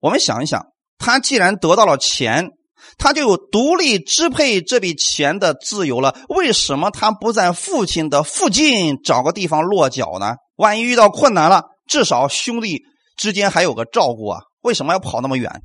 [0.00, 0.66] 我们想一想，
[0.98, 2.50] 他既然得到了钱，
[2.98, 6.18] 他就有独立支配这笔钱的自由了。
[6.28, 10.34] 为什么他不在父亲的附近找个地方落脚呢？
[10.56, 12.82] 万一遇到困难了，至少兄弟
[13.16, 14.40] 之间还有个照顾啊！
[14.60, 15.62] 为什么要跑那么远？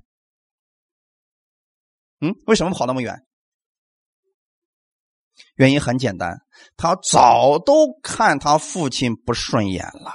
[2.21, 3.19] 嗯，为什么跑那么远？
[5.55, 6.37] 原因很简单，
[6.77, 10.13] 他早都看他父亲不顺眼了。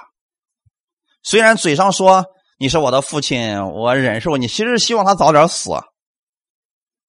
[1.23, 2.25] 虽然嘴上说
[2.59, 5.71] 你是我的父亲，我忍受你，其实希望他早点死。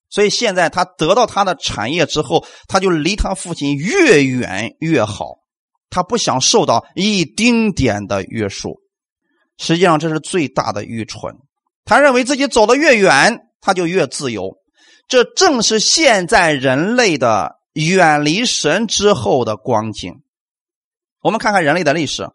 [0.10, 5.39] 所以现在他得到他的产业之后，他就离他父亲越远越好。
[5.91, 8.80] 他不想受到一丁点的约束。
[9.58, 11.36] 实际上，这是最大的愚蠢。
[11.84, 14.58] 他认为自己走得越远，他就越自由。
[15.08, 20.13] 这正是现在人类的远离神之后的光景。
[21.22, 22.30] 我们看看人类的历史，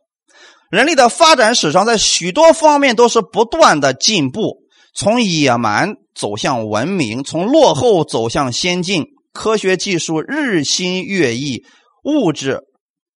[0.71, 4.63] 人类的发展史上，在许多方面都是不断的进步，
[4.95, 11.67] 从野蛮走向文明，从落后走向先进，科学技术日新月异，
[12.05, 12.61] 物质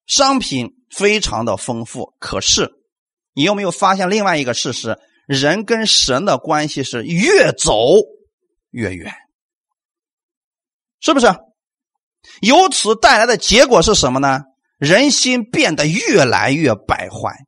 [0.07, 2.15] 商品非常的丰富。
[2.19, 2.73] 可是，
[3.33, 4.99] 你有没有发现另外一个事实？
[5.27, 7.75] 人跟神的关系是越走
[8.71, 9.15] 越远。
[11.01, 11.29] 是不是？
[12.41, 14.41] 由此带来的结果是什么呢？
[14.79, 17.47] 人心变得越来越败坏，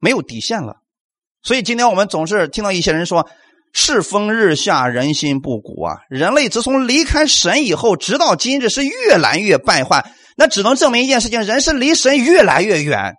[0.00, 0.81] 没有底线了。
[1.42, 3.28] 所以今天我们总是听到一些人说
[3.72, 10.12] ：“世风日下，人心不古啊！”人类自从离开神以后，直到今日是越来越败坏。
[10.36, 13.14] 那只能证明一件事情：人是离神越来越远。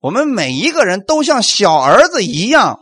[0.00, 2.80] 我们每一个人都像小儿子一样。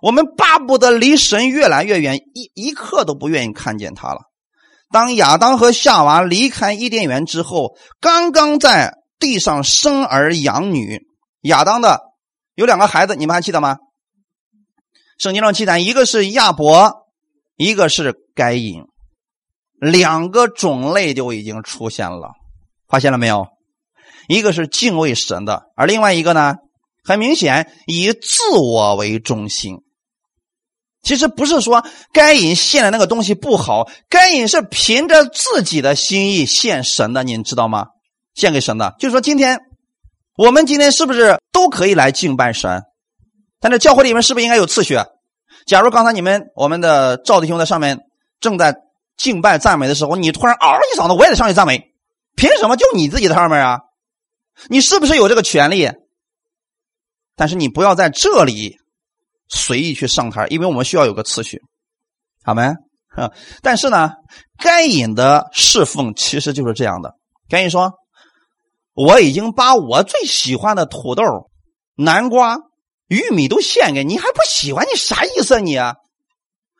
[0.00, 4.20] 我们巴不得离神越来越远，一一刻都不愿意看见他了。
[4.92, 11.00] 当亚当和夏娃离开伊甸园之后，刚刚在地上生儿养女。
[11.42, 12.00] 亚当的
[12.56, 13.76] 有两个孩子，你们还记得吗？
[15.18, 17.06] 圣经上记载，一个是亚伯，
[17.56, 18.82] 一个是该隐，
[19.78, 22.30] 两个种类就已经出现了，
[22.88, 23.46] 发现了没有？
[24.26, 26.56] 一个是敬畏神的，而另外一个呢，
[27.04, 29.76] 很明显以自我为中心。
[31.02, 37.88] 其实不是说该隐献的那个东西不好，该隐是凭着自己的心意献神的，您知道吗？
[38.34, 39.60] 献给神的，就是说今天
[40.36, 42.82] 我们今天是不是都可以来敬拜神？
[43.58, 44.98] 但是教会里面是不是应该有次序？
[45.66, 48.00] 假如刚才你们我们的赵弟兄在上面
[48.38, 48.76] 正在
[49.16, 51.92] 敬拜赞美的时候，你突然嗷一嗓子，我也得上去赞美，
[52.36, 53.80] 凭什么就你自己在上面啊？
[54.68, 55.90] 你是不是有这个权利？
[57.34, 58.78] 但是你不要在这里
[59.48, 61.62] 随意去上台，因为我们需要有个次序，
[62.44, 62.72] 好没？
[63.62, 64.12] 但是呢，
[64.58, 67.14] 该隐的侍奉其实就是这样的。
[67.48, 67.94] 该隐说
[68.96, 71.22] ：“我已经把我最喜欢的土豆、
[71.96, 72.58] 南瓜、
[73.08, 74.86] 玉米都献给你，还不喜欢？
[74.90, 75.76] 你啥意思啊你？
[75.76, 75.96] 啊，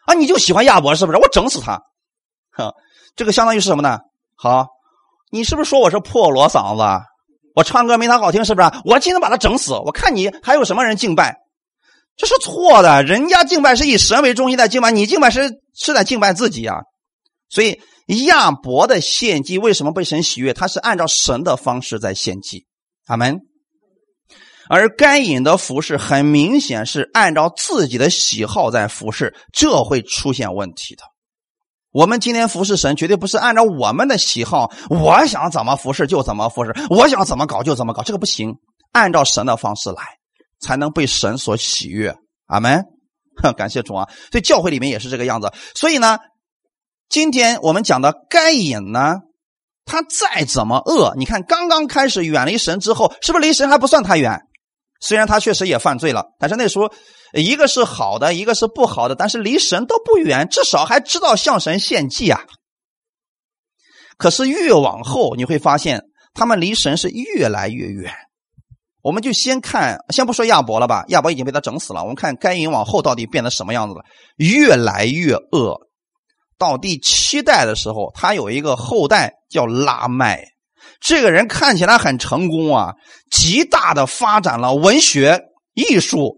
[0.07, 1.19] 啊你就喜欢亚伯是不是？
[1.19, 1.83] 我整死他！
[2.53, 2.73] 哼，
[3.17, 3.99] 这个相当于是什么呢？
[4.35, 4.69] 好，
[5.31, 7.05] 你是不是说我是破锣嗓子？
[7.55, 8.71] 我唱歌没他好听是不是？
[8.87, 9.75] 我今天把他整死！
[9.75, 11.37] 我看你还有什么人敬拜？
[12.17, 13.03] 这是错的。
[13.03, 16.79] 人家敬拜是以神为中心在敬拜，你敬拜是是在敬拜自己啊。
[17.51, 20.55] 所以。”亚伯的献祭为什么被神喜悦？
[20.55, 22.67] 他是按照神的方式在献祭，
[23.07, 23.41] 阿门。
[24.69, 31.03] 而该隐的服饰很明显是按照自己的喜好在服饰，这会出现问题的。
[31.91, 38.55] 我们今天服侍神，绝对不是按照我们的喜好，我想怎么服侍就怎么服侍，我想怎么搞就怎么搞，这个不行。
[38.93, 40.03] 按照神的方式来，
[40.61, 42.15] 才能被神所喜悦，
[42.47, 42.85] 阿门。
[43.57, 44.09] 感谢主啊！
[44.31, 45.53] 所以教会里面也是这个样子。
[45.75, 46.19] 所以呢。
[47.09, 49.15] 今天我们讲的该隐呢，
[49.85, 54.41] 他再怎么恶，你看刚刚开始远离神之后，是不是离神还不算太远？
[55.01, 56.91] 虽然他确实也犯罪了，但是那时候
[57.33, 62.41] 一个是好的，一个是不好的，但是离神都不远，至少还知道向神献祭啊。
[64.17, 66.03] 可是越往后你会发现，
[66.35, 68.13] 他们离神是越来越远。
[69.03, 72.01] 我们就先看，先不说亚伯了吧，亚伯已经被他整死了。
[72.01, 74.05] 我们看该隐往后到底变得什么样子了？
[74.37, 75.86] 越来越恶。
[76.59, 80.43] 到第七代的时候，他有一个后代叫拉麦，
[81.01, 82.95] 这个人看起来很成功啊，
[83.31, 85.39] 极大的发展了文学、
[85.75, 86.37] 艺术、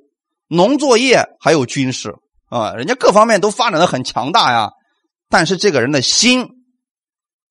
[0.48, 2.12] 农作业还有军事
[2.50, 4.70] 啊，人家各方面都发展的很强大呀。
[5.28, 6.48] 但是这个人的心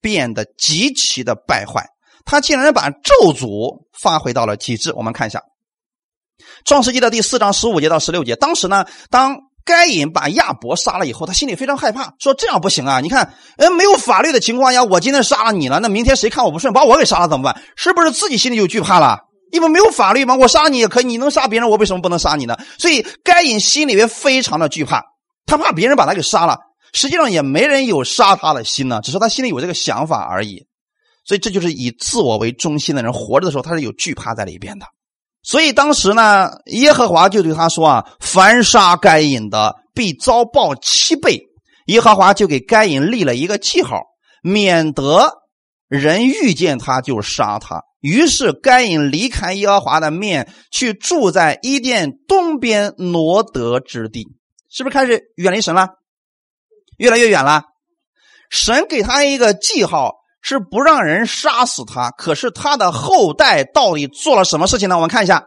[0.01, 1.85] 变得极其的败坏，
[2.25, 4.91] 他竟然把咒诅发挥到了极致。
[4.93, 5.39] 我们看一下
[6.65, 9.46] 《创世纪》的第四章十五节到十六节，当时呢，当。
[9.67, 13.01] 该隐把亚伯杀了以后，他心里非常害怕，说：“这样不行啊！
[13.01, 17.61] 你看，呃，没有法律的情况下，我今天杀了你了，那明天谁看我不顺，把我给杀了怎么办？
[17.75, 19.19] 是不是自己心里就惧怕了？
[19.51, 22.57] 因为没有法律嘛，我杀你也可以，你能杀别人，我为什么不能杀你呢？
[22.77, 25.03] 所以该隐心里面非常的惧怕，
[25.45, 26.57] 他怕别人把他给杀了。
[26.93, 30.65] 实际上也没人有杀他的心呢，只是他心里有这个想法而已。
[31.25, 34.85] 所以这就是以自我为中心的人活着的时候，他是有惧怕在里边的。”
[35.43, 41.41] 所以当时呢，耶和华就对他说：“啊，凡杀该隐的，必遭报七倍。”
[41.87, 44.01] 耶和华就给该隐立了一个记号，
[44.43, 45.31] 免得
[45.87, 47.81] 人遇见他就杀他。
[48.01, 54.27] 于是该隐离开耶和华的面，去住在伊甸东边挪得之地。
[54.69, 55.87] 是不是开始远离神了？
[56.97, 57.63] 越来越远了。
[58.49, 60.16] 神给他一个记号。
[60.41, 64.95] 是不让人杀死他，可是他的后代到底做了什么事情呢？
[64.95, 65.39] 我们看一下《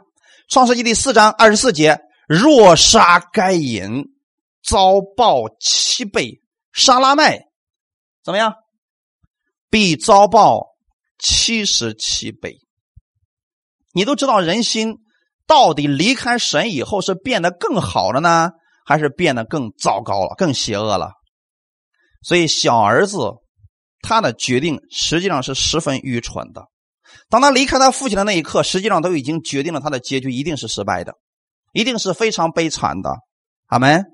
[0.49, 4.05] 创世纪》第四章二十四节：“若杀该隐，
[4.63, 6.41] 遭报七倍；
[6.73, 7.45] 杀拉麦，
[8.23, 8.53] 怎么样？
[9.71, 10.67] 必遭报
[11.19, 12.59] 七十七倍。”
[13.95, 14.99] 你都知道人心
[15.47, 18.51] 到底离开神以后是变得更好了呢，
[18.85, 21.13] 还是变得更糟糕了、更邪恶了？
[22.23, 23.17] 所以小儿子。
[24.03, 26.67] 他的决定实际上是十分愚蠢的。
[27.29, 31.15] 当他离开他父亲的那一刻，实际上都已经决定了他的结局一定是失败的，
[31.73, 33.17] 一定是非常悲惨的。
[33.67, 34.05] 阿门。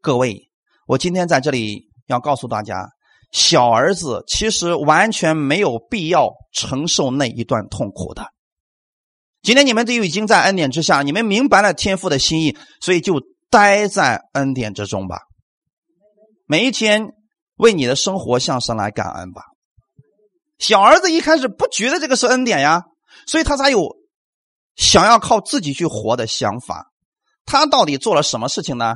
[0.00, 0.48] 各位，
[0.86, 2.88] 我今天在这里要告诉大家，
[3.32, 8.26] 小儿子其实完全没有必要承受那一段痛苦的。
[9.42, 13.20] 今天你们都已经在恩典之下，你们明白了天父的心意，所以就
[13.50, 15.20] 待在恩典之中吧。
[16.46, 17.15] 每一天。
[17.56, 19.42] 为你的生活向神来感恩吧。
[20.58, 22.84] 小儿子一开始不觉得这个是恩典呀，
[23.26, 23.96] 所以他才有
[24.74, 26.92] 想要靠自己去活的想法。
[27.44, 28.94] 他到底做了什么事情呢？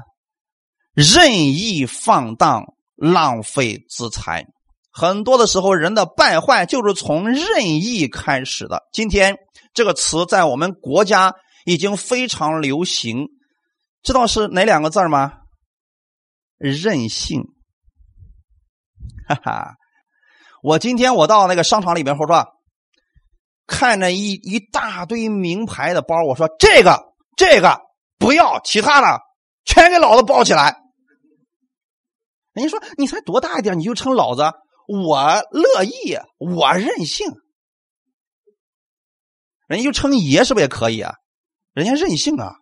[0.95, 2.65] 任意放荡、
[2.97, 4.47] 浪费资财。
[4.91, 8.83] 很多的时候，人的败坏就是从任意开始的。
[8.93, 9.37] 今天
[9.73, 11.35] 这个词在我们国家
[11.65, 13.29] 已经非常流行，
[14.03, 15.35] 知道是哪两个字吗？
[16.59, 17.45] 任性。
[19.31, 19.75] 哈哈，
[20.61, 22.45] 我今天我到那个商场里面，我说
[23.67, 27.81] 看着一一大堆名牌的包，我说这个这个
[28.19, 29.21] 不要，其他的
[29.65, 30.77] 全给老子包起来。
[32.53, 34.43] 人家说你才多大一点，你就称老子？
[34.89, 35.17] 我
[35.53, 37.29] 乐意，我任性。
[39.69, 41.15] 人家就称爷是不是也可以啊？
[41.73, 42.55] 人家任性啊，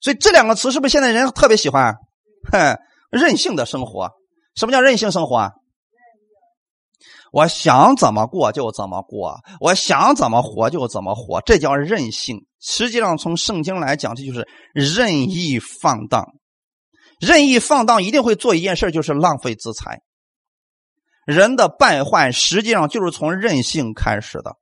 [0.00, 1.94] 所以这两个词是不是现在人特别喜欢？
[2.50, 2.76] 哼，
[3.12, 4.10] 任性的生活。
[4.56, 5.52] 什么叫任性生活啊？
[7.34, 12.46] 我想怎么过就怎么过，我想怎么活就怎么活，这叫任性。
[12.60, 16.24] 实际上，从圣经来讲，这就是任意放荡。
[17.18, 19.98] 任意放荡一定会做一件事，就是浪费资财。
[21.26, 24.52] 人的败坏实际上就是从任性开始的，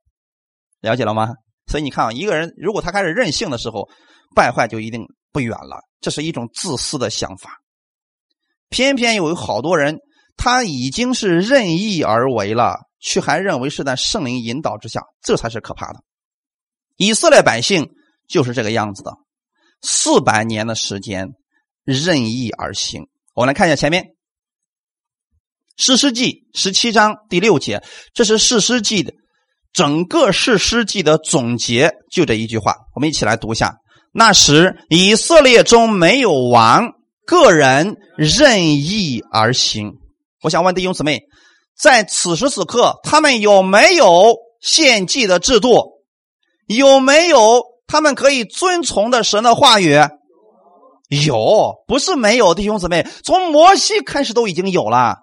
[0.81, 1.29] 了解了吗？
[1.67, 3.87] 所以你看啊，一个人如果他开始任性的时候，
[4.35, 5.77] 败坏就一定不远了。
[6.01, 7.59] 这是一种自私的想法。
[8.69, 9.99] 偏偏有好多人，
[10.35, 15.99] 他已经是任意而为了，却还认为是在圣灵引导之下，这才是可怕的。
[16.97, 17.89] 以色列百姓
[18.27, 19.11] 就是这个样子的，
[19.81, 21.29] 四百年的时间
[21.83, 23.07] 任意而行。
[23.33, 24.05] 我们来看一下前面。
[25.75, 29.11] 诗诗记十七章第六节，这是诗诗记的
[29.71, 33.73] 整个诗诗记的总结，就这一句话，我们一起来读一下。
[34.11, 36.91] 那时以色列中没有王，
[37.25, 39.93] 个人任意而行。
[40.43, 41.21] 我想问弟兄姊妹，
[41.73, 46.03] 在此时此刻，他们有没有献祭的制度？
[46.67, 49.97] 有没有他们可以遵从的神的话语？
[51.25, 55.15] 有，不是没有，弟兄姊妹，从摩西开始都已经有了。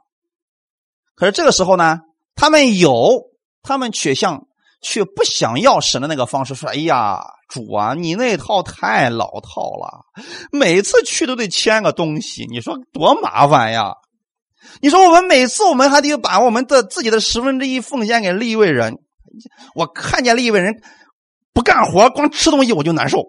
[1.14, 1.99] 可是这个时候呢，
[2.35, 3.25] 他们有，
[3.62, 4.47] 他们却像
[4.81, 10.07] 却不想要神的那个方式，说：“哎呀，主啊，你那套太老套了，
[10.51, 13.93] 每次去都得签个东西，你说多麻烦呀！
[14.81, 18.99] 你说我们每次我们还得把我们的自己的十分之一奉献给立位人，
[19.75, 20.83] 我看见立位人
[21.53, 23.25] 不干活，光吃东西我就难受。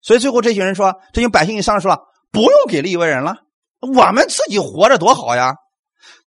[0.00, 2.00] 所以最后这群人说，这群百姓一商量说，
[2.30, 3.36] 不用给立位人了，
[3.80, 5.54] 我们自己活着多好呀。”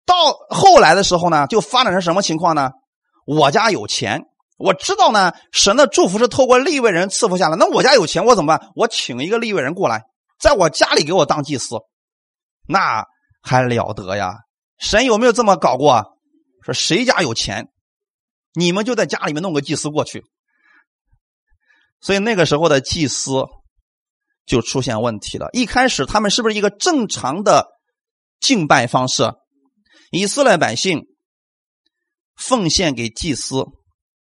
[0.05, 0.15] 到
[0.49, 2.71] 后来的时候呢，就发展成什么情况呢？
[3.27, 4.23] 我家有钱，
[4.57, 7.55] 我知道呢，神的祝福是透过立位人赐福下来。
[7.55, 8.69] 那我家有钱，我怎么办？
[8.75, 10.01] 我请一个立位人过来，
[10.39, 11.75] 在我家里给我当祭司，
[12.71, 13.03] 那
[13.41, 14.35] 还了得呀？
[14.77, 16.05] 神有没有这么搞过？
[16.61, 17.65] 说谁家有钱，
[18.53, 20.23] 你们就在家里面弄个祭司过去。
[21.99, 23.43] 所以那个时候的祭司
[24.45, 25.49] 就出现问题了。
[25.51, 27.65] 一开始他们是不是一个正常的
[28.39, 29.33] 敬拜方式？
[30.11, 31.07] 以色列百姓
[32.35, 33.65] 奉献给祭司、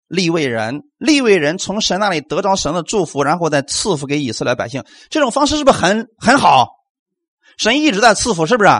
[0.07, 4.84] 立位人，立位人从神那里得着神的祝福，然后再赐福给以色列百姓。
[5.11, 6.76] 这种方式是不是很很好？
[7.57, 8.70] 神一直在赐福，是不是？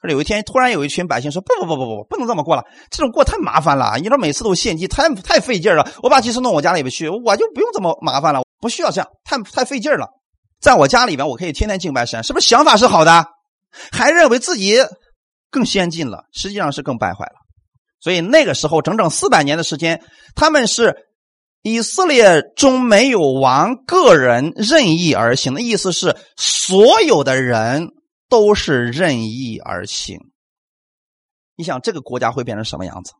[0.00, 3.98] 可是有一天，突然有一群百姓说：“不不不不不，不能这么过了，这种过太麻烦了。
[3.98, 5.86] 你说每次都献祭，太太费劲了。
[6.02, 10.08] 我把祭司弄我家里边去，我就不用这么麻烦了，不需要这样，太太费劲了。
[10.60, 12.48] 在我家里边，我可以天天敬拜神，是不是？
[12.48, 13.26] 想法是好的，
[13.92, 14.78] 还认为自己。”
[15.52, 17.32] 更先进了，实际上是更败坏了。
[17.98, 20.00] 所以那个时候，整整四百年的时间，
[20.36, 20.94] 他们是
[21.62, 27.88] 以色列中没有王，个人任意而行的意思是，所有的人
[28.30, 30.18] 都是任意而行。
[31.56, 33.12] 你想，这个国家会变成什么样子？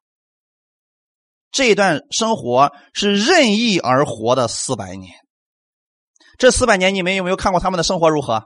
[1.51, 5.13] 这一段生活是任意而活的四百年。
[6.39, 8.45] 这四百年，你们有没有看过他们的生活如何？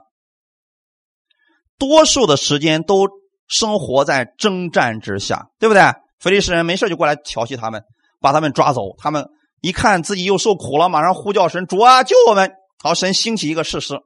[1.77, 3.07] 多数的时间都。
[3.47, 5.83] 生活在征战之下，对不对？
[6.17, 7.83] 菲利士人没事就过来调戏他们，
[8.19, 8.97] 把他们抓走。
[8.97, 9.29] 他们
[9.61, 12.51] 一看自己又受苦了，马上呼叫神主啊，救我们！
[12.79, 13.99] 好，神兴起一个事实，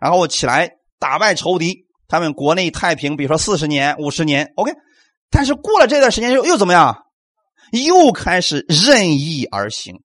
[0.00, 3.16] 然后起来打败仇敌，他们国内太平。
[3.16, 4.72] 比如说四十年、五十年，OK。
[5.30, 7.04] 但是过了这段时间又又怎么样？
[7.72, 10.02] 又开始任意而行，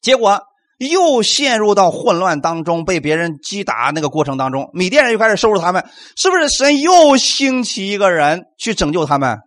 [0.00, 0.42] 结果。
[0.90, 5.86] 又陷入到混乱当中，被别人击打那个过程当中，米甸人又开始收拾他们，
[6.16, 9.38] 是不是神又兴起一个人去拯救他们？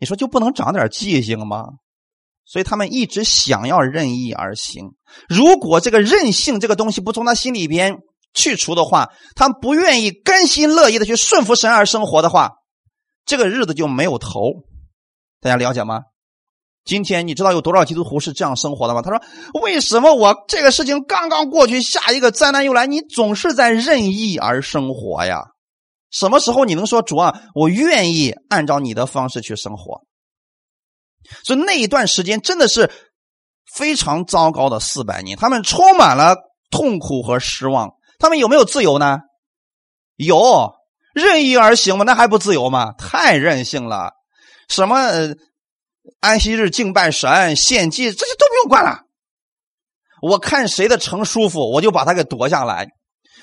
[0.00, 1.66] 你说就不能长点记性吗？
[2.46, 4.92] 所以他们一直想要任意而行。
[5.28, 7.98] 如果这个任性这个东西不从他心里边
[8.34, 12.50] 去除的话，他们不愿意甘心乐意的去顺服神而生活的话，
[13.24, 14.50] 这个日子就没有头。
[15.40, 16.00] 大家了解吗？
[16.84, 19.00] 今天你知道有多少基督徒是这样生活的吗？
[19.00, 19.22] 他说
[19.62, 22.86] ：“为什么我这个事情刚刚过去，下一个灾难又来？
[22.86, 25.44] 你总是在任意而生活呀？
[26.10, 30.02] 什么时候你能说主啊，我愿意按照你的方式去生活？”
[31.42, 32.90] 所以那一段时间真的是
[33.72, 36.36] 非常糟糕的四百年，他们充满了
[36.70, 37.94] 痛苦和失望。
[38.24, 39.18] 他们有没有自由呢？
[40.16, 40.72] 有，
[41.12, 42.04] 任意而行吗？
[42.04, 42.92] 那还不自由吗？
[42.96, 44.12] 太任性了！
[44.66, 44.96] 什么？
[46.20, 49.02] 安息日敬拜神、献祭，这些都不用管了。
[50.22, 52.86] 我看谁的城舒服，我就把他给夺下来；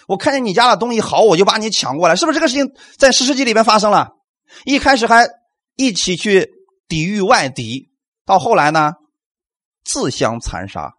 [0.07, 2.15] 我看见你家的东西好，我就把你抢过来。
[2.15, 2.67] 是不是这个事情
[2.97, 4.09] 在史诗记里面发生了？
[4.65, 5.27] 一开始还
[5.75, 6.49] 一起去
[6.88, 7.91] 抵御外敌，
[8.25, 8.93] 到后来呢，
[9.84, 10.91] 自相残杀，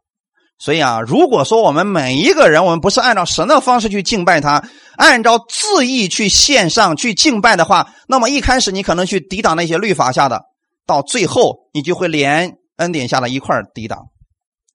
[0.62, 4.62] 所以啊，如果说我们每一个人，我们不是按照神的方式去敬拜他，
[4.96, 10.40] 按照自意去献上去敬拜的话，那么一开始你可能去抵挡那些律法下的，
[10.86, 13.98] 到最后你就会连恩典下的一块抵挡，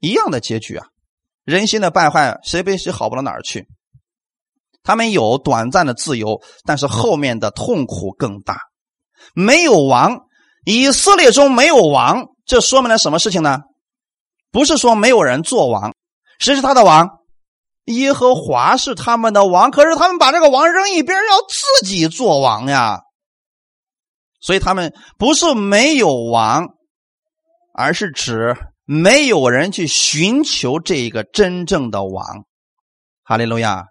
[0.02, 0.88] 一样的结局啊！
[1.46, 3.66] 人心的败坏，谁比谁好不到哪儿去。
[4.84, 8.58] 他们有短暂的自由，但是后面的痛苦更大。
[9.34, 10.18] 没有王，
[10.66, 13.60] 以色列中没有王，这说明了什么事情呢？
[14.58, 15.94] 不是说没有人做王，
[16.40, 17.20] 谁是他的王？
[17.86, 19.70] 耶和华是他们的王。
[19.70, 23.02] 可是他们把这个王扔一边，要自己做王呀。
[24.42, 26.70] 所以他们不是没有王，
[27.72, 32.26] 而是指没有人去寻求这个真正的王。
[33.24, 33.86] 哈利路亚，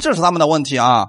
[0.00, 1.06] 这是他们的问题啊。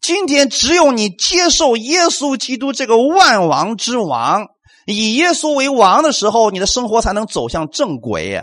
[0.00, 4.48] 今天只有你接受耶稣基督这个万王之王。
[4.86, 8.42] 以耶稣为王的时候，你的生活才能走向正轨。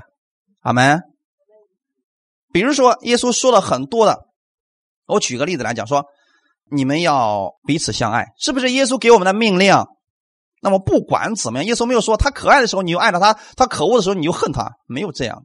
[0.61, 1.01] 阿门。
[2.51, 4.25] 比如说，耶稣说了很多的，
[5.05, 6.05] 我举个例子来讲，说
[6.71, 9.73] 你们要彼此相爱，是不是耶稣给我们的命令？
[10.61, 15.43] 那么不管怎么样，耶稣没有说他可爱的时候你就爱着他，他可恶的时候你就恨他，没有这样。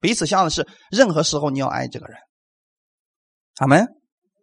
[0.00, 2.16] 彼此相爱的是任何时候你要爱这个人。
[3.58, 3.86] 阿门。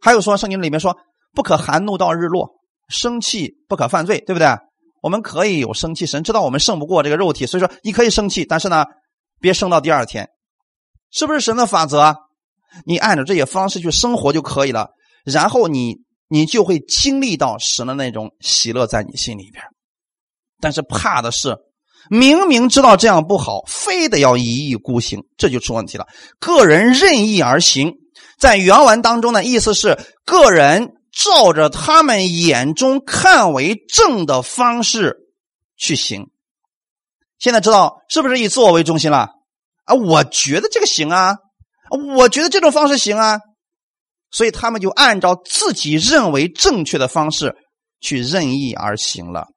[0.01, 0.97] 还有说圣经里面说
[1.33, 2.55] 不可含怒到日落，
[2.89, 4.47] 生气不可犯罪，对不对？
[5.01, 8.85] 我们可以有生气，神知道我们胜不过这个肉体，所以说你可以生气，但是呢，
[9.39, 10.29] 别生到第二天，
[11.09, 12.15] 是不是神的法则？
[12.85, 14.89] 你按照这些方式去生活就可以了，
[15.25, 15.97] 然后你
[16.29, 19.63] 你就会经历到神的那种喜乐在你心里边。
[20.59, 21.57] 但是怕的是，
[22.09, 26.05] 明明知道这样不好，非得要一意孤行，这就出问题了。
[26.39, 27.95] 个人任意而行，
[28.39, 30.93] 在原文当中的意思是个人。
[31.11, 35.17] 照着他们眼中看为正的方式
[35.77, 36.29] 去行，
[37.37, 39.29] 现在知道是不是以自我为中心了？
[39.85, 41.37] 啊，我觉得这个行啊，
[42.15, 43.39] 我觉得这种方式行啊，
[44.29, 47.55] 所以他们就按照自己认为正确的方式
[47.99, 49.47] 去任意而行了。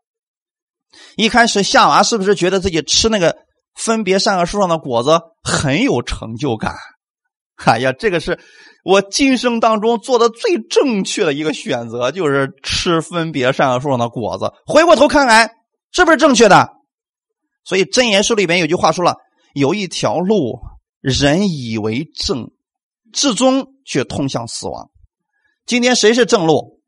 [1.17, 3.37] 一开始夏娃是不是觉得自己吃那个
[3.75, 6.75] 分别善恶树上的果子很有成就感？
[7.65, 8.39] 哎呀，这个是。
[8.85, 14.53] 我今生当中做的最正确的一个选择，就是吃分别善恶树上的果子。
[14.67, 15.51] 回过头看来，
[15.91, 16.69] 是不是正确的？
[17.65, 19.17] 所以真言书里边有句话说了
[19.57, 20.61] ：“有一条路，
[21.01, 22.51] 人以为正，
[23.11, 24.91] 至终却通向死亡。”
[25.65, 26.83] 今天谁是正路？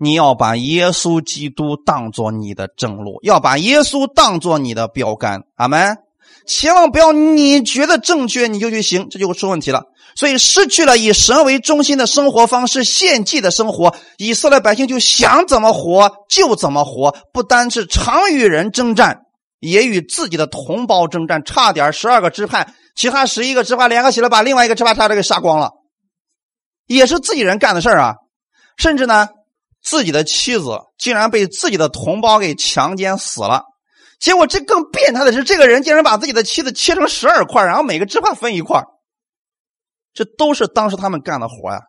[0.00, 5.44] 你要把耶稣基督当做你的正路，要把耶稣当做你的标杆。
[5.54, 5.98] 阿门。
[6.46, 9.84] 千万不要你觉得正确你就去行，这就会出问题了。
[10.14, 19.20] 所以失去了以神为中心的生活方式，献祭的生活，以色列百姓就想怎么活就怎么活，不单是常与人征战，
[19.58, 25.70] 也与自己的同胞征战，差点十二个支派，其他十一个支派联合起来把另外一个支派差点给杀光了，
[26.86, 28.16] 也是自己人干的事儿啊。
[28.76, 29.28] 甚至呢，
[29.82, 33.62] 自己的妻子竟然被自己的同胞给强奸死了。
[34.22, 38.84] 结果这更变态的是，这个人竟然把自己的妻子切成十二块，然后每个支派分一块。
[40.12, 41.80] 这都是当时他们干的活呀。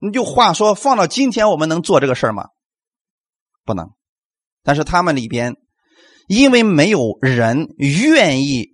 [0.00, 2.48] 你就话说放到今天，我们能做这个事儿吗？
[3.64, 3.90] 不能。
[4.64, 5.54] 但是他们里边，
[6.26, 8.66] 因为没有人愿意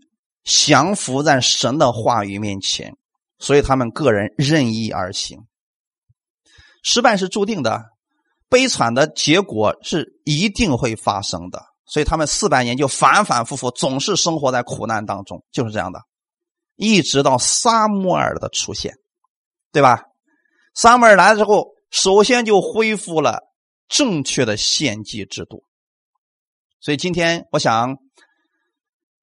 [0.45, 2.97] 降服在神的话语面前，
[3.39, 5.41] 所以他们个人任意而行。
[6.83, 7.85] 失败是注定的，
[8.49, 11.74] 悲惨的结果是一定会发生的。
[11.87, 16.01] 所以他们四百年就反反复复，总是生活在苦难当中，就是这样的。
[16.76, 18.95] 一直到撒母耳的出现，
[19.72, 20.03] 对吧？
[20.74, 23.43] 撒母耳来了之后，首先就恢复了
[23.89, 25.62] 正确的献祭制度。
[26.80, 27.97] 所以今天我想，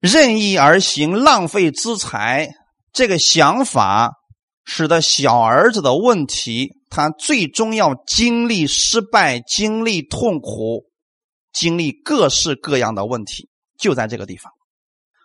[0.00, 2.48] 任意而行、浪费资财
[2.92, 4.12] 这个想法，
[4.64, 10.86] 使得小儿子的问题，他最终要经历失败、经历痛苦、
[11.52, 13.48] 经历各式各样的问题，
[13.78, 14.52] 就在这个地方。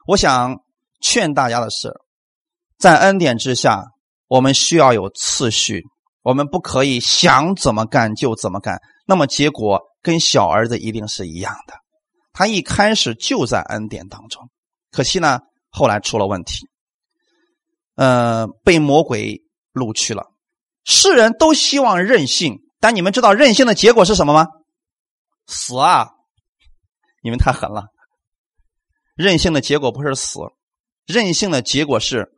[0.08, 0.58] 我想
[1.02, 1.94] 劝大家的是。
[2.78, 3.86] 在恩典之下，
[4.28, 5.84] 我们需要有次序，
[6.22, 8.80] 我们不可以想怎么干就怎么干。
[9.08, 11.74] 那么结果跟小儿子一定是一样的。
[12.34, 14.48] 他一开始就在恩典当中，
[14.92, 15.40] 可惜呢，
[15.72, 16.68] 后来出了问题，
[17.96, 19.42] 呃，被魔鬼
[19.74, 20.26] 掳去了。
[20.84, 24.46] 世人都希望任性，但你们知道任性的结果是什么吗？
[25.48, 26.12] 死啊！
[27.22, 27.88] 你们太狠了。
[29.16, 30.40] 任性的结果不是死，
[31.06, 32.34] 任性的结果是。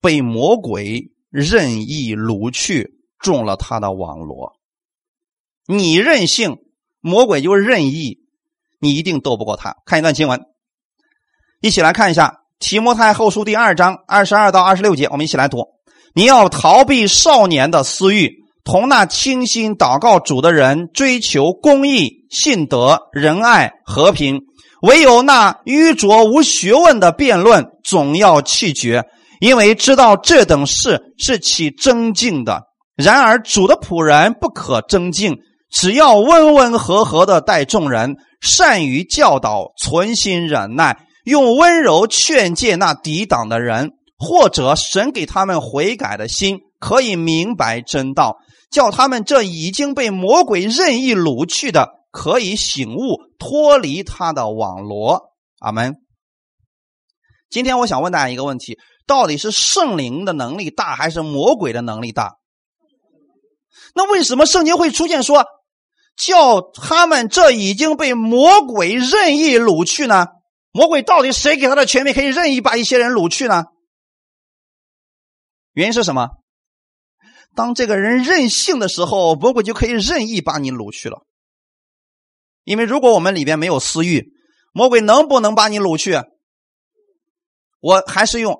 [0.00, 4.52] 被魔鬼任意掳去，中了他的网罗。
[5.66, 6.58] 你任性，
[7.00, 8.18] 魔鬼就任意，
[8.80, 9.78] 你一定斗不过他。
[9.86, 10.44] 看一段经文，
[11.62, 12.28] 一起来看一下
[12.58, 15.66] 《提摩太后书第二章二十二到二十六节，我们一起来读。
[16.12, 24.40] 你要逃避少年的私欲，同那清心祷告主的人追求公义、信德、仁爱、和平。
[24.80, 29.04] 唯有那愚拙无学问的辩论，总要弃绝，
[29.40, 32.62] 因为知道这等事是起争竞的。
[32.96, 35.36] 然而主的仆人不可争竞，
[35.70, 48.36] 只要温温和和的待众人，善于教导，存心忍耐，用温柔劝诫那抵挡的人，或者神给他们悔改的心，可以明白真道，
[48.74, 52.02] 叫他们这已经被魔鬼任意掳去的。
[52.10, 55.32] 可以醒悟，脱离他的网罗。
[55.58, 55.96] 阿门。
[57.50, 62.36] 今天我想问大家一个问题：到底是圣灵的能力大，还是魔鬼的能力大？
[63.96, 65.44] 那为什么圣经会出现说，
[66.16, 70.28] 叫他们这已经被魔鬼任意掳去呢？
[70.70, 73.64] 魔鬼到底谁给他的权利，可以任意把一些人掳去呢？
[75.72, 76.28] 原因是什么？
[77.54, 81.26] 当这个人任性的时候，魔鬼就可以任意把你掳去了。
[82.64, 84.32] 因为如果我们里边没有私欲，
[84.72, 86.20] 魔鬼能不能把你掳去？
[87.80, 88.58] 我还是用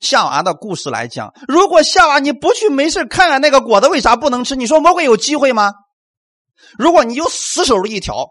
[0.00, 4.56] 夏娃的故事来讲：如果夏娃你不去没事看看那个果子，为啥不能吃？
[4.56, 5.72] 你说魔鬼有机会吗？
[6.76, 8.30] 如果你就死守着一条，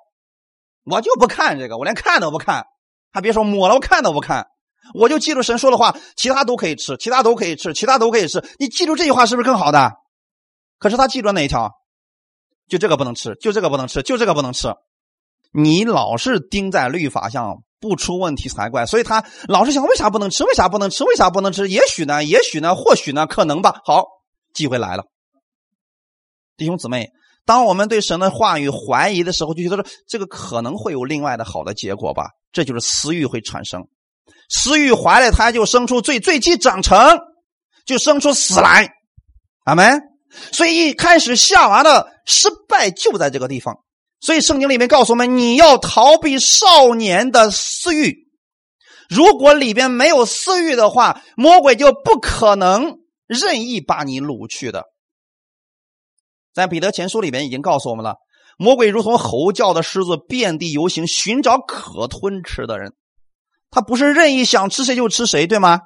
[0.84, 2.66] 我就不看这个，我连看都不看，
[3.12, 4.48] 还别说抹了，我看都不看，
[4.94, 8.44] 我就记住神说的话，其他都可以吃，其他都可以吃，其他都可以吃。
[8.60, 9.92] 你记住这句话是不是更好的？
[10.80, 11.72] 可是他记住哪一条？
[12.68, 14.74] 就这个不能吃，就这个不能吃，就这个不能吃。
[15.54, 18.86] 你老是盯在律法上，不出问题才怪。
[18.86, 20.44] 所以他老是想，为啥不能吃？
[20.44, 21.04] 为啥不能吃？
[21.06, 21.70] 为啥不能吃？
[21.70, 22.24] 也许呢？
[22.24, 22.76] 也许呢？
[22.76, 23.26] 或许呢？
[23.26, 23.80] 可能吧。
[23.86, 24.06] 好，
[24.54, 25.06] 机会来了，
[26.58, 27.10] 弟兄姊妹，
[27.46, 32.32] 当我们对神的话语怀疑的时候，就觉得说这个可能会有另外的好的结果吧。
[32.52, 33.88] 这就是私欲会产生，
[34.50, 37.20] 私欲怀了胎就生出罪，罪既长成
[37.86, 38.89] 就生出死来。
[39.66, 40.02] 阿门。
[40.52, 43.78] 所以一开始夏娃的失败就在这个地方。
[44.20, 48.28] 所以圣经里面告诉我们，你要逃避少年的私欲。
[49.10, 54.86] 如果里边没有私欲的话，魔鬼就不可能任意把你掳去的。
[56.54, 58.16] 在彼得前书里边已经告诉我们了，
[58.58, 62.93] 魔鬼如同吼叫的狮子，遍地游行，寻找可吞吃的人。
[63.70, 65.82] 他不是任意想吃谁就吃谁，对吗？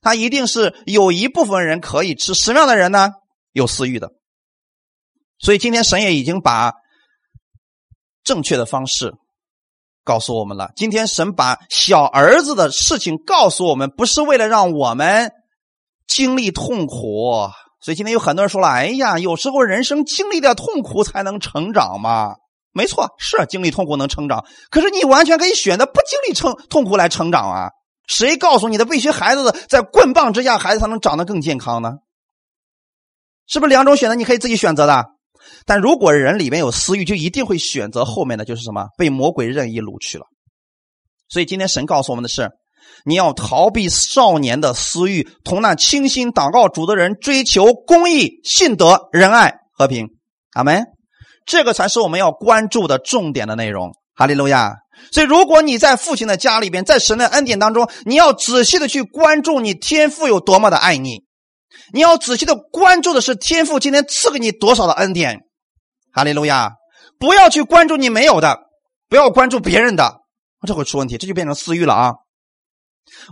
[0.00, 3.12] 他一定是有一部分人可以吃，什么样的人呢？
[3.52, 4.10] 有私欲的。
[5.38, 6.72] 所以今天神也已经把。
[8.24, 9.12] 正确的方式
[10.02, 10.70] 告诉我们了。
[10.76, 15.30] 今天神把小儿子的事情告诉我们，不是为了让我们
[16.06, 17.50] 经历痛苦。
[17.82, 22.36] 所以今天有很多人说了：“哎呀，有时候人生经历点痛苦才能成长嘛。”
[22.74, 24.44] 没错，是经历痛苦能成长。
[24.68, 27.70] 可是你完全可以选择不经历成痛苦来成长啊！
[28.06, 28.84] 谁告诉你的？
[28.84, 31.92] 喂学孩子的在棍棒之下，孩子才能长得更健康呢？
[33.46, 34.14] 是不是两种选择？
[34.16, 35.06] 你可以自己选择的。
[35.66, 40.26] 但如果人里面有私欲，就一定会选择后面的，就是什么被魔鬼任意掳去了。
[41.28, 42.50] 所以今天神告诉我们的是，
[43.04, 50.08] 你要逃避少年的私欲，同那清心祷告主的人追求公义、信德、仁爱、和平。
[50.54, 50.93] 阿门。
[51.44, 53.92] 这个才是我们要关注的重点的内容。
[54.14, 54.76] 哈利路亚。
[55.10, 61.24] 所以如果你在父亲的家里边，在神的恩典当中，你要仔细的去关注你天父有多么的爱你。
[61.92, 65.40] 你要仔细的关注的是天父今天赐给你多少的恩典，
[66.12, 66.70] 哈利路亚！
[67.18, 68.58] 不要去关注你没有的，
[69.08, 70.20] 不要关注别人的，
[70.66, 72.14] 这会出问题，这就变成私欲了啊！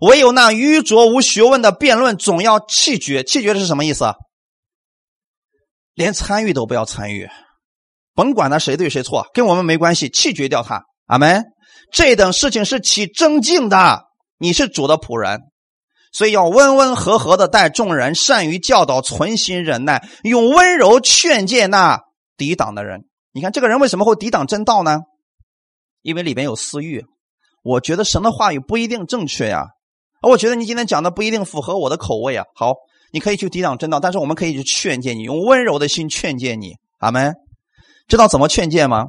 [0.03, 3.23] 唯有那愚拙无学问的辩论，总要弃绝。
[3.23, 4.13] 弃绝的是什么意思？
[5.95, 7.29] 连参与都不要参与，
[8.15, 10.83] 甭管他谁对谁错，跟我们没关系，弃绝掉他。
[11.07, 11.45] 阿门。
[11.93, 14.05] 这等事情是起争竞的，
[14.39, 15.41] 你是主的仆人。
[16.13, 22.01] 所以要温温和和的待众人，善于教导，存心忍耐，用温柔劝诫那
[22.37, 23.05] 抵挡的人。
[23.33, 25.01] 你看这个人为什么会抵挡真道呢？
[26.03, 27.03] 因为里边有私欲。
[27.63, 29.69] 我觉得神的话语不一定正确呀，
[30.23, 32.45] 我觉得你今天讲的不一定符合我的口味啊。
[32.55, 32.75] 好，
[33.13, 36.75] 你可以去抵挡真道，但是我们可以去劝诫你，用温柔的心劝诫你。
[36.99, 37.35] 阿门。
[38.09, 39.07] 知道怎么劝诫吗？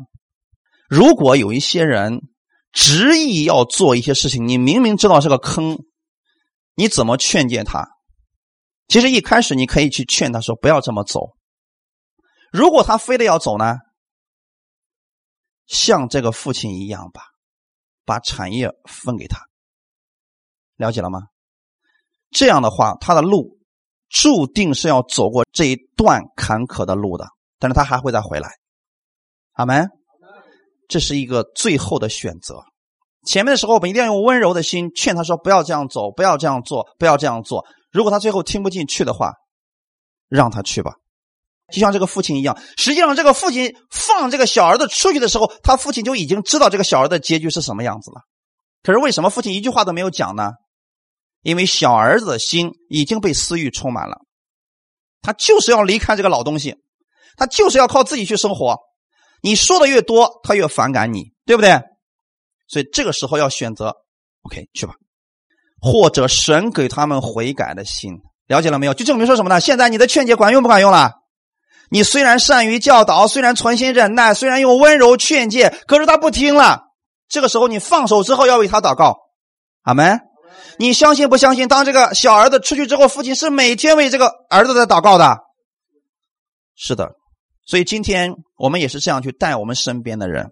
[0.90, 2.22] 如果有一些人
[2.72, 5.80] 执意要做一些事情，你明明知道是个坑。
[6.76, 7.88] 你怎么劝诫他？
[8.88, 11.36] 其实一开始你可以去劝他说不要这么走。
[12.52, 13.78] 如果他非得要走呢，
[15.66, 17.22] 像这个父亲一样吧，
[18.06, 19.40] 把产业分给他。
[20.76, 21.22] 了解了吗？
[22.32, 23.60] 这样的话，他的路
[24.10, 27.28] 注定是要走过这一段坎坷的路的，
[27.60, 28.50] 但是他还会再回来。
[29.54, 29.90] 阿门。
[30.88, 32.64] 这是一个最后的选择。
[33.26, 39.34] 前面的时候，我们一定要用温柔的心劝他说：“不要这样走，不要这样做，不要这样做。”如果他最后听不进去的话，
[40.28, 40.96] 让他去吧。
[41.72, 48.22] 就像这个父亲一样，实际上这个父亲放这个小儿子出去的时候，他父亲就已经知道这个小儿子结局是什么样子了。
[48.84, 50.52] 可是为什么父亲一句话都没有讲呢？
[51.42, 54.18] 因为小儿子的心已经被私欲充满了，
[55.22, 56.76] 他就是要离开这个老东西，
[57.38, 58.78] 他就是要靠自己去生活。
[59.44, 61.80] 你说的越多，他越反感你，对不对？
[62.68, 63.94] 所以这个时候要选择
[64.44, 64.94] ，OK，去吧，
[65.82, 68.14] 或者神给他们悔改的心，
[68.48, 68.94] 了解了没有？
[68.94, 69.60] 就证明说什么呢？
[69.60, 71.12] 现在你的劝解管用不管用了？
[71.90, 76.86] 你虽然善于教导，虽然存心忍耐，虽然用温柔劝诫，可是他不听了。
[77.28, 79.18] 这个时候你放手之后要为他祷告，
[79.82, 80.22] 阿门。
[80.80, 81.68] 你相信不相信？
[81.68, 85.38] 当这个小儿子出去之后，父亲是每天为这个儿子在祷告的。
[86.76, 87.12] 是的，
[87.66, 90.52] 所以今天我们也是这样去带我们身边的人。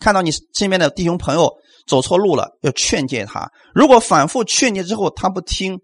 [0.00, 1.54] 看到你身边的弟兄朋友
[1.86, 3.50] 走错路了，要劝诫他。
[3.74, 5.80] 如果反复劝诫之后他不听，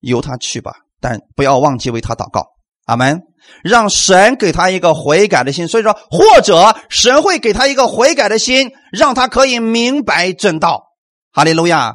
[0.00, 2.46] 由他去吧，但不要忘记为他祷告。
[2.86, 3.22] 阿门。
[3.62, 5.68] 让神给他一个悔改的心。
[5.68, 10.88] 所以说，或者神会给他一个悔改的心，让他可以明白正道。
[11.32, 11.94] 哈利路亚。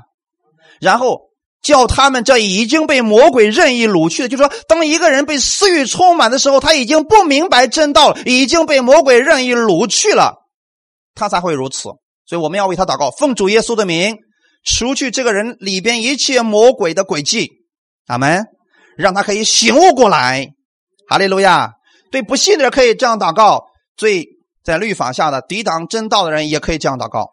[0.79, 1.19] 然后
[1.63, 10.43] 叫他们这已经被魔鬼任意掳去的，就说，当一个人被私欲充满的时候，他已经不明白正道了，已经被魔鬼任意掳去了。
[11.15, 11.83] 他才会如此，
[12.25, 14.17] 所以我们要为他祷告，奉主耶稣的名，
[14.65, 17.49] 除去这个人里边一切魔鬼的诡计，
[18.07, 18.45] 阿门，
[18.97, 20.49] 让他可以醒悟过来，
[21.07, 21.71] 哈利路亚。
[22.11, 23.63] 对不信的人可以这样祷告，
[23.97, 24.27] 对
[24.63, 27.31] 在律法下的抵挡真道的人也可以这样祷告，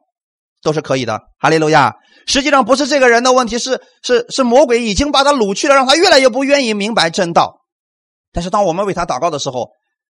[0.63, 1.97] 都是可以的，哈利路亚。
[2.27, 7.61] 实际上不是这个人的问题，是是是魔鬼已经把他掳去了，让他越来越不愿意明白真道。
[8.33, 9.71] 但是当我们为他祷告的时候，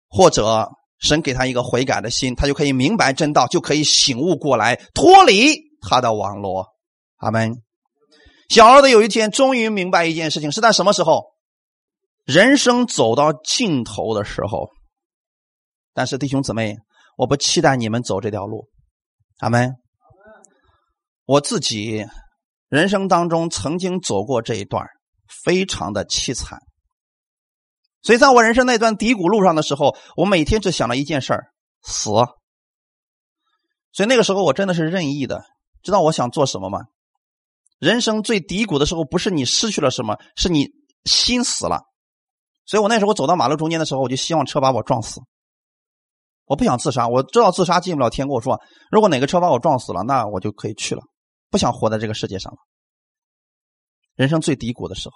[0.09, 0.68] 或者。
[1.00, 6.68] 神给他一个悔改的心，他就可以明白真道，就可以醒悟过来，脱离他的网络。
[7.16, 7.52] 阿门。
[8.48, 11.24] 小儿子有一天终于明白一件事情，是在什么时候？
[12.24, 14.70] 人生走到尽头的时候。
[15.92, 16.76] 但是弟兄姊妹，
[17.18, 18.68] 我不期待你们走这条路。
[19.40, 19.74] 阿门。
[21.27, 22.05] 我自己
[22.68, 24.87] 人生当中曾经走过这一段，
[25.45, 26.59] 非常的凄惨。
[28.03, 31.47] 所以，在我人生那段低谷路上的时候，我每天只想了一件事儿：
[31.83, 32.11] 死。
[33.93, 35.43] 所以那个时候，我真的是任意的。
[35.83, 36.81] 知道我想做什么吗？
[37.79, 40.68] 人生最低谷的时候，不是你失去了什么，是你
[41.05, 41.81] 心死了。
[42.66, 45.20] 所以我那时候走到马路中间的时候，我就希望车把我撞死。
[46.45, 48.41] 我不想自杀，我知道自杀进不了天国。
[48.43, 48.61] 说
[48.91, 51.03] 如果哪个车把我撞死了，那我就可以去了。
[51.55, 52.59] 不想活在这个世界上了。
[54.16, 55.14] 人生最低谷的时候。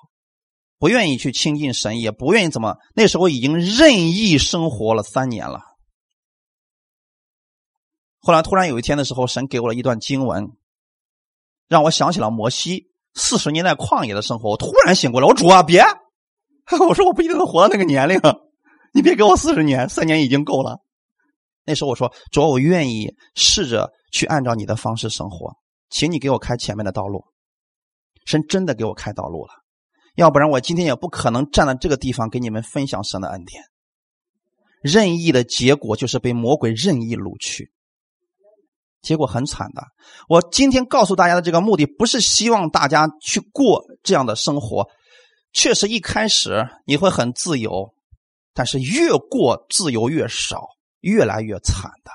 [0.78, 2.76] 不愿意去亲近神，也不愿意怎么。
[2.94, 5.60] 那时候已经任意生活了三年了。
[8.20, 10.52] 后来突然有一天的时候，神给我了一段经文，
[11.66, 14.50] 让我想起了摩西四十年代旷野的生活。
[14.50, 15.82] 我突然醒过来，我主啊，别！
[16.88, 18.20] 我说我不一定能活到那个年龄，
[18.94, 20.78] 你别给我四十年，三年已经够了。
[21.64, 25.56] 那时候我说主，我愿意试着去按照你的方式生活，
[25.90, 27.24] 请你给我开前面的道路。
[28.24, 29.52] 神真的给我开道路了。
[30.14, 33.62] 要不然我今天也不可能站在这个地方给你们分享神的恩典。
[34.82, 37.72] 任意的结果就是被魔鬼任意掳去，
[39.00, 39.82] 结果很惨的。
[40.28, 44.88] 我今天告诉大家的这个目的，不是希望大家去过这样的生活。
[45.52, 47.94] 确实一开始你会很自由，
[48.54, 50.68] 但是越过自由越少，
[51.00, 52.10] 越来越惨的。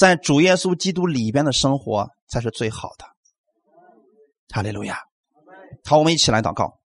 [0.00, 3.04] 在主耶稣基督里边的生活才是最好的。
[4.48, 4.98] 哈利路亚！
[5.84, 6.78] 好，我们一起来祷告。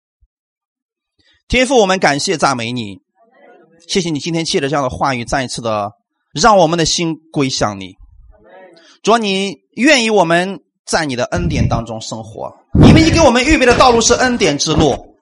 [1.47, 3.03] 天父，我们感谢赞美你，
[3.87, 5.93] 谢谢你今天借着这样的话语，再一次的
[6.33, 7.95] 让我们的心归向你。
[9.05, 12.53] 主要你愿意我们在你的恩典当中生活，
[12.83, 15.17] 因为你给我们预备的道路是恩典之路，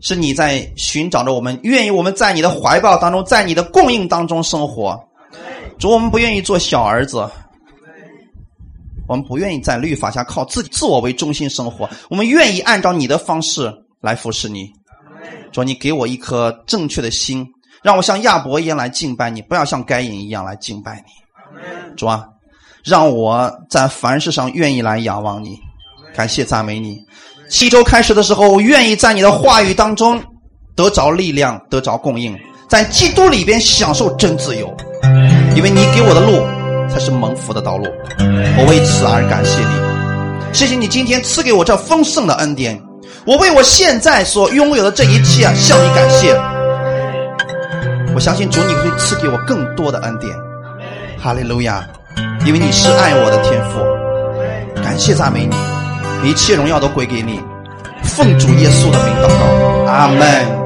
[0.00, 4.98] 是你在寻找着我们，愿意我们在你的怀抱当中，在你的供应当中生活。
[5.78, 7.28] 主，我们不愿意做小儿子，
[9.06, 14.70] 我们不愿意在律法下靠自己自我为中心生活，我们愿意按照你的方式来服侍你。
[15.52, 17.46] 说你给我一颗正确的心，
[17.82, 21.94] 让我像亚伯一样来敬拜你，不要像该隐一样来敬拜你。
[21.96, 22.26] 主啊，
[22.84, 25.56] 让我在凡事上愿意来仰望你，
[26.14, 26.98] 感谢赞美你。
[27.48, 30.22] 七周开始的时候，我愿意在你的话语当中
[30.74, 32.36] 得着力量，得着供应，
[32.68, 34.76] 在基督里边享受真自由，
[35.56, 36.46] 因为你给我的路
[36.86, 37.86] 才是蒙福的道路。
[38.58, 42.78] 我为此而感谢你，谢谢你今天赐给我这丰盛的恩典。
[43.24, 46.38] 我为我现在所拥有的这一切向你感谢。
[48.14, 50.30] 我相信主，你会赐给我更多的恩典。
[51.18, 51.82] 哈利路亚。
[52.44, 54.82] 因为你是爱我的天父。
[54.82, 57.40] 感谢赞美你，一切荣耀都归给你。
[58.04, 60.65] 奉主耶稣的名祷告，阿门。